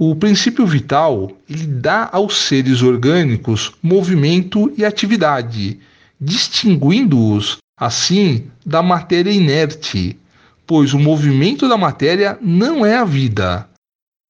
O 0.05 0.17
princípio 0.17 0.67
vital 0.67 1.31
ele 1.49 1.65
dá 1.65 2.11
aos 2.13 2.37
seres 2.37 2.83
orgânicos 2.83 3.73
movimento 3.81 4.75
e 4.77 4.85
atividade, 4.85 5.79
distinguindo-os 6.21 7.59
assim 7.79 8.51
da 8.67 8.83
matéria 8.83 9.31
inerte, 9.31 10.19
pois 10.67 10.93
o 10.93 10.99
movimento 10.99 11.69
da 11.69 11.79
matéria 11.79 12.37
não 12.43 12.85
é 12.85 12.97
a 12.97 13.05
vida. 13.05 13.69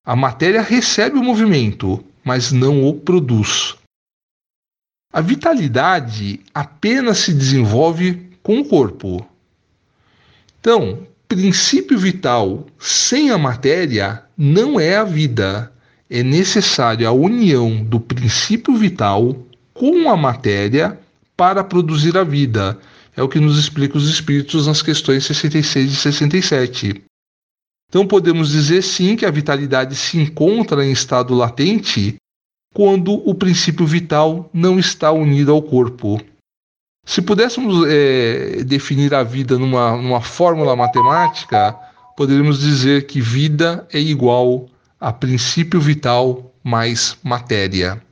A 0.04 0.14
matéria 0.14 0.60
recebe 0.60 1.16
o 1.16 1.24
movimento, 1.24 2.04
mas 2.22 2.52
não 2.52 2.86
o 2.86 2.92
produz. 2.92 3.74
A 5.10 5.22
vitalidade 5.22 6.40
apenas 6.52 7.16
se 7.16 7.32
desenvolve 7.32 8.30
com 8.42 8.60
o 8.60 8.64
corpo. 8.66 9.26
Então, 10.60 11.06
princípio 11.34 11.98
vital 11.98 12.66
sem 12.78 13.30
a 13.30 13.38
matéria 13.38 14.22
não 14.36 14.78
é 14.78 14.96
a 14.96 15.04
vida. 15.04 15.72
É 16.10 16.22
necessária 16.22 17.08
a 17.08 17.12
união 17.12 17.82
do 17.82 17.98
princípio 17.98 18.76
vital 18.76 19.34
com 19.72 20.10
a 20.10 20.16
matéria 20.16 21.00
para 21.34 21.64
produzir 21.64 22.18
a 22.18 22.22
vida. 22.22 22.78
É 23.16 23.22
o 23.22 23.28
que 23.28 23.40
nos 23.40 23.58
explica 23.58 23.96
os 23.96 24.10
espíritos 24.10 24.66
nas 24.66 24.82
questões 24.82 25.24
66 25.24 25.92
e 25.92 25.96
67. 25.96 27.02
Então 27.88 28.06
podemos 28.06 28.50
dizer 28.50 28.82
sim 28.82 29.16
que 29.16 29.24
a 29.24 29.30
vitalidade 29.30 29.96
se 29.96 30.18
encontra 30.18 30.84
em 30.84 30.92
estado 30.92 31.34
latente 31.34 32.16
quando 32.74 33.26
o 33.26 33.34
princípio 33.34 33.86
vital 33.86 34.50
não 34.52 34.78
está 34.78 35.10
unido 35.10 35.50
ao 35.50 35.62
corpo. 35.62 36.20
Se 37.04 37.20
pudéssemos 37.20 37.86
é, 37.88 38.62
definir 38.64 39.12
a 39.14 39.22
vida 39.22 39.58
numa, 39.58 39.96
numa 39.96 40.20
fórmula 40.20 40.76
matemática, 40.76 41.76
poderíamos 42.16 42.60
dizer 42.60 43.06
que 43.06 43.20
vida 43.20 43.86
é 43.92 43.98
igual 43.98 44.68
a 45.00 45.12
princípio 45.12 45.80
vital 45.80 46.54
mais 46.62 47.18
matéria. 47.22 48.02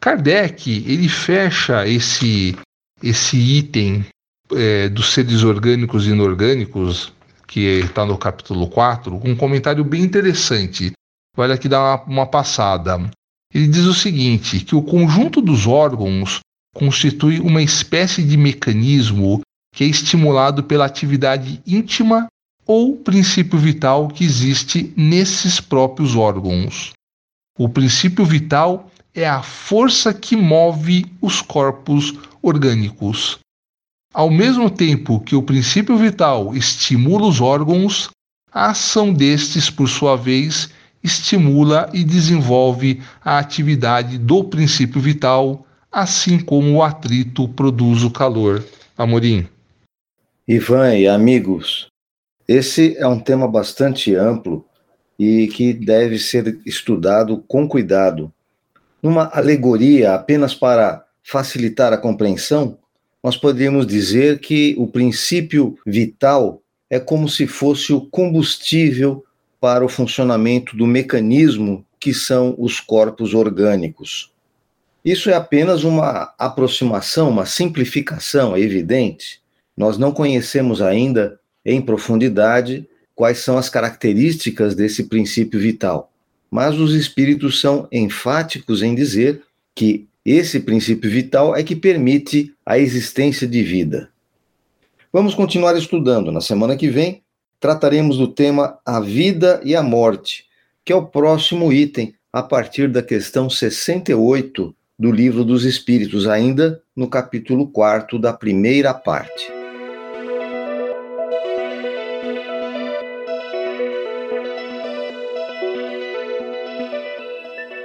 Kardec 0.00 0.70
ele 0.86 1.08
fecha 1.08 1.86
esse, 1.86 2.56
esse 3.02 3.36
item 3.36 4.06
é, 4.54 4.88
dos 4.88 5.12
seres 5.12 5.42
orgânicos 5.42 6.06
e 6.06 6.10
inorgânicos, 6.10 7.12
que 7.46 7.60
está 7.80 8.06
no 8.06 8.16
capítulo 8.16 8.68
4, 8.68 9.18
com 9.18 9.30
um 9.30 9.36
comentário 9.36 9.84
bem 9.84 10.02
interessante. 10.02 10.92
Vale 11.36 11.52
aqui 11.52 11.68
dar 11.68 11.80
uma, 11.80 12.04
uma 12.04 12.26
passada. 12.26 13.10
Ele 13.52 13.66
diz 13.66 13.84
o 13.84 13.94
seguinte: 13.94 14.60
que 14.60 14.74
o 14.74 14.82
conjunto 14.82 15.40
dos 15.40 15.66
órgãos 15.66 16.40
constitui 16.78 17.40
uma 17.40 17.60
espécie 17.60 18.22
de 18.22 18.36
mecanismo 18.36 19.40
que 19.74 19.82
é 19.82 19.86
estimulado 19.86 20.62
pela 20.62 20.86
atividade 20.86 21.60
íntima 21.66 22.28
ou 22.64 22.96
princípio 22.96 23.58
vital 23.58 24.06
que 24.08 24.24
existe 24.24 24.92
nesses 24.96 25.60
próprios 25.60 26.14
órgãos. 26.14 26.92
O 27.58 27.68
princípio 27.68 28.24
vital 28.24 28.90
é 29.12 29.28
a 29.28 29.42
força 29.42 30.14
que 30.14 30.36
move 30.36 31.04
os 31.20 31.42
corpos 31.42 32.14
orgânicos. 32.40 33.38
Ao 34.14 34.30
mesmo 34.30 34.70
tempo 34.70 35.20
que 35.20 35.34
o 35.34 35.42
princípio 35.42 35.96
vital 35.96 36.54
estimula 36.54 37.26
os 37.26 37.40
órgãos, 37.40 38.08
a 38.52 38.70
ação 38.70 39.12
destes, 39.12 39.68
por 39.68 39.88
sua 39.88 40.16
vez, 40.16 40.70
estimula 41.02 41.90
e 41.92 42.04
desenvolve 42.04 43.02
a 43.24 43.38
atividade 43.38 44.16
do 44.16 44.44
princípio 44.44 45.00
vital, 45.00 45.66
assim 45.90 46.38
como 46.38 46.76
o 46.76 46.82
atrito 46.82 47.48
produz 47.48 48.02
o 48.02 48.10
calor. 48.10 48.64
Amorim. 48.96 49.46
Ivan 50.46 50.94
e 50.94 51.06
amigos, 51.06 51.88
esse 52.46 52.96
é 52.96 53.06
um 53.06 53.20
tema 53.20 53.46
bastante 53.46 54.14
amplo 54.14 54.64
e 55.18 55.48
que 55.48 55.72
deve 55.72 56.18
ser 56.18 56.58
estudado 56.64 57.44
com 57.46 57.68
cuidado. 57.68 58.32
Numa 59.02 59.30
alegoria 59.32 60.14
apenas 60.14 60.54
para 60.54 61.04
facilitar 61.22 61.92
a 61.92 61.98
compreensão, 61.98 62.78
nós 63.22 63.36
poderíamos 63.36 63.86
dizer 63.86 64.38
que 64.38 64.74
o 64.78 64.86
princípio 64.86 65.78
vital 65.84 66.62
é 66.88 66.98
como 66.98 67.28
se 67.28 67.46
fosse 67.46 67.92
o 67.92 68.00
combustível 68.00 69.24
para 69.60 69.84
o 69.84 69.88
funcionamento 69.88 70.76
do 70.76 70.86
mecanismo 70.86 71.84
que 72.00 72.14
são 72.14 72.54
os 72.56 72.80
corpos 72.80 73.34
orgânicos. 73.34 74.32
Isso 75.08 75.30
é 75.30 75.32
apenas 75.32 75.84
uma 75.84 76.34
aproximação, 76.38 77.30
uma 77.30 77.46
simplificação, 77.46 78.54
é 78.54 78.60
evidente. 78.60 79.40
Nós 79.74 79.96
não 79.96 80.12
conhecemos 80.12 80.82
ainda 80.82 81.40
em 81.64 81.80
profundidade 81.80 82.86
quais 83.14 83.38
são 83.38 83.56
as 83.56 83.70
características 83.70 84.74
desse 84.74 85.04
princípio 85.04 85.58
vital, 85.58 86.12
mas 86.50 86.78
os 86.78 86.92
espíritos 86.92 87.58
são 87.58 87.88
enfáticos 87.90 88.82
em 88.82 88.94
dizer 88.94 89.42
que 89.74 90.06
esse 90.26 90.60
princípio 90.60 91.10
vital 91.10 91.56
é 91.56 91.62
que 91.62 91.74
permite 91.74 92.54
a 92.66 92.78
existência 92.78 93.48
de 93.48 93.62
vida. 93.62 94.10
Vamos 95.10 95.34
continuar 95.34 95.74
estudando. 95.78 96.30
Na 96.30 96.42
semana 96.42 96.76
que 96.76 96.90
vem, 96.90 97.22
trataremos 97.58 98.18
do 98.18 98.28
tema 98.28 98.78
A 98.84 99.00
Vida 99.00 99.58
e 99.64 99.74
a 99.74 99.82
Morte, 99.82 100.44
que 100.84 100.92
é 100.92 100.96
o 100.96 101.06
próximo 101.06 101.72
item 101.72 102.14
a 102.30 102.42
partir 102.42 102.90
da 102.90 103.02
questão 103.02 103.48
68 103.48 104.74
do 104.98 105.12
Livro 105.12 105.44
dos 105.44 105.64
Espíritos, 105.64 106.26
ainda 106.26 106.82
no 106.96 107.08
capítulo 107.08 107.68
4 107.68 108.18
da 108.18 108.32
primeira 108.32 108.92
parte. 108.92 109.52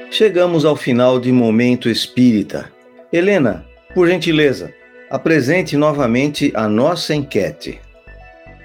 Chegamos 0.09 0.66
ao 0.66 0.76
final 0.76 1.20
de 1.20 1.32
Momento 1.32 1.88
Espírita. 1.88 2.72
Helena, 3.11 3.64
por 3.93 4.07
gentileza, 4.07 4.74
apresente 5.09 5.78
novamente 5.78 6.51
a 6.55 6.68
nossa 6.68 7.14
enquete. 7.14 7.80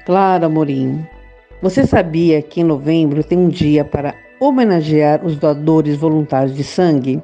Claro, 0.07 0.47
Amorim. 0.47 1.05
Você 1.61 1.87
sabia 1.87 2.41
que 2.41 2.63
em 2.63 2.65
novembro 2.65 3.23
tem 3.23 3.37
um 3.37 3.49
dia 3.49 3.85
para 3.85 4.15
homenagear 4.41 5.25
os 5.25 5.37
doadores 5.37 5.97
voluntários 5.97 6.57
de 6.57 6.65
sangue? 6.65 7.23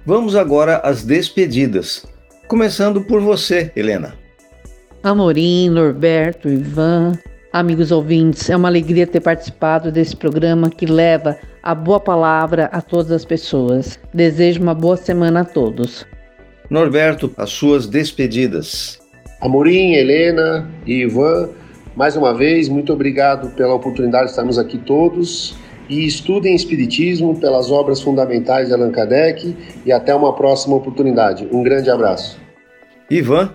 Vamos 0.07 0.35
agora 0.35 0.79
às 0.79 1.05
despedidas. 1.05 2.07
Começando 2.49 3.03
por 3.03 3.21
você, 3.21 3.71
Helena. 3.77 4.15
Amorim, 5.03 5.69
Norberto, 5.71 6.49
Ivan, 6.49 7.13
amigos 7.53 7.91
ouvintes, 7.91 8.49
é 8.49 8.57
uma 8.57 8.69
alegria 8.69 9.07
ter 9.07 9.21
participado 9.21 9.91
desse 9.91 10.17
programa 10.17 10.71
que 10.71 10.87
leva 10.87 11.37
a 11.63 11.75
boa 11.75 12.01
palavra 12.01 12.67
a 12.73 12.81
todas 12.81 13.11
as 13.13 13.25
pessoas. 13.25 13.99
Desejo 14.15 14.63
uma 14.63 14.75
boa 14.75 14.97
semana 14.97 15.41
a 15.41 15.45
todos. 15.45 16.07
Norberto, 16.69 17.33
as 17.37 17.51
suas 17.51 17.87
despedidas. 17.87 18.99
Amorim, 19.41 19.95
Helena 19.95 20.71
e 20.87 21.03
Ivan, 21.03 21.49
mais 21.97 22.17
uma 22.17 22.33
vez, 22.33 22.69
muito 22.69 22.93
obrigado 22.93 23.51
pela 23.57 23.75
oportunidade 23.75 24.27
de 24.27 24.31
estarmos 24.31 24.59
aqui 24.59 24.79
todos 24.79 25.57
e 25.89 26.07
estudem 26.07 26.55
Espiritismo 26.55 27.39
pelas 27.41 27.71
obras 27.71 28.01
fundamentais 28.01 28.69
de 28.69 28.75
Allan 28.75 28.93
Kardec 28.93 29.57
e 29.85 29.91
até 29.91 30.15
uma 30.15 30.35
próxima 30.35 30.77
oportunidade. 30.77 31.49
Um 31.53 31.63
grande 31.63 31.91
abraço. 31.91 32.39
Ivan. 33.11 33.53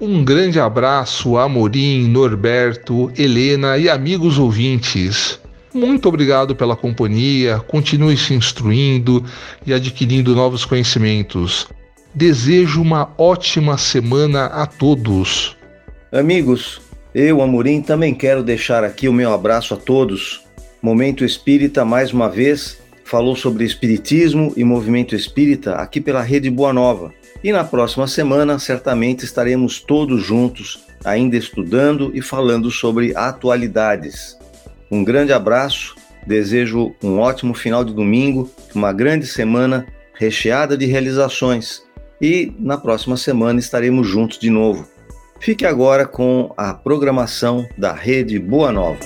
Um 0.00 0.24
grande 0.24 0.58
abraço 0.58 1.36
a 1.36 1.44
Amorim, 1.44 2.08
Norberto, 2.08 3.12
Helena 3.16 3.78
e 3.78 3.88
amigos 3.88 4.38
ouvintes. 4.38 5.40
Muito 5.72 6.08
obrigado 6.08 6.54
pela 6.54 6.76
companhia, 6.76 7.58
continue 7.58 8.16
se 8.16 8.34
instruindo 8.34 9.24
e 9.66 9.72
adquirindo 9.72 10.34
novos 10.34 10.64
conhecimentos. 10.64 11.68
Desejo 12.14 12.80
uma 12.80 13.12
ótima 13.18 13.76
semana 13.76 14.46
a 14.46 14.66
todos. 14.66 15.56
Amigos, 16.12 16.80
eu, 17.14 17.42
Amorim, 17.42 17.82
também 17.82 18.14
quero 18.14 18.42
deixar 18.42 18.84
aqui 18.84 19.08
o 19.08 19.12
meu 19.12 19.32
abraço 19.32 19.74
a 19.74 19.76
todos 19.76 20.44
Momento 20.84 21.24
Espírita, 21.24 21.82
mais 21.82 22.12
uma 22.12 22.28
vez, 22.28 22.78
falou 23.06 23.34
sobre 23.34 23.64
Espiritismo 23.64 24.52
e 24.54 24.62
movimento 24.62 25.16
espírita 25.16 25.76
aqui 25.76 25.98
pela 25.98 26.20
Rede 26.20 26.50
Boa 26.50 26.74
Nova. 26.74 27.10
E 27.44 27.52
na 27.52 27.62
próxima 27.62 28.08
semana, 28.08 28.58
certamente 28.58 29.24
estaremos 29.24 29.78
todos 29.78 30.24
juntos, 30.24 30.84
ainda 31.04 31.36
estudando 31.36 32.10
e 32.12 32.20
falando 32.20 32.70
sobre 32.70 33.14
atualidades. 33.14 34.36
Um 34.90 35.04
grande 35.04 35.32
abraço 35.32 35.94
Desejo 36.26 36.94
um 37.02 37.18
ótimo 37.18 37.52
final 37.54 37.84
de 37.84 37.92
domingo, 37.92 38.50
uma 38.74 38.92
grande 38.92 39.26
semana 39.26 39.86
recheada 40.14 40.76
de 40.76 40.86
realizações 40.86 41.82
e 42.20 42.52
na 42.58 42.78
próxima 42.78 43.16
semana 43.16 43.60
estaremos 43.60 44.06
juntos 44.06 44.38
de 44.38 44.48
novo. 44.48 44.88
Fique 45.40 45.66
agora 45.66 46.06
com 46.06 46.52
a 46.56 46.72
programação 46.72 47.68
da 47.76 47.92
Rede 47.92 48.38
Boa 48.38 48.72
Nova. 48.72 48.98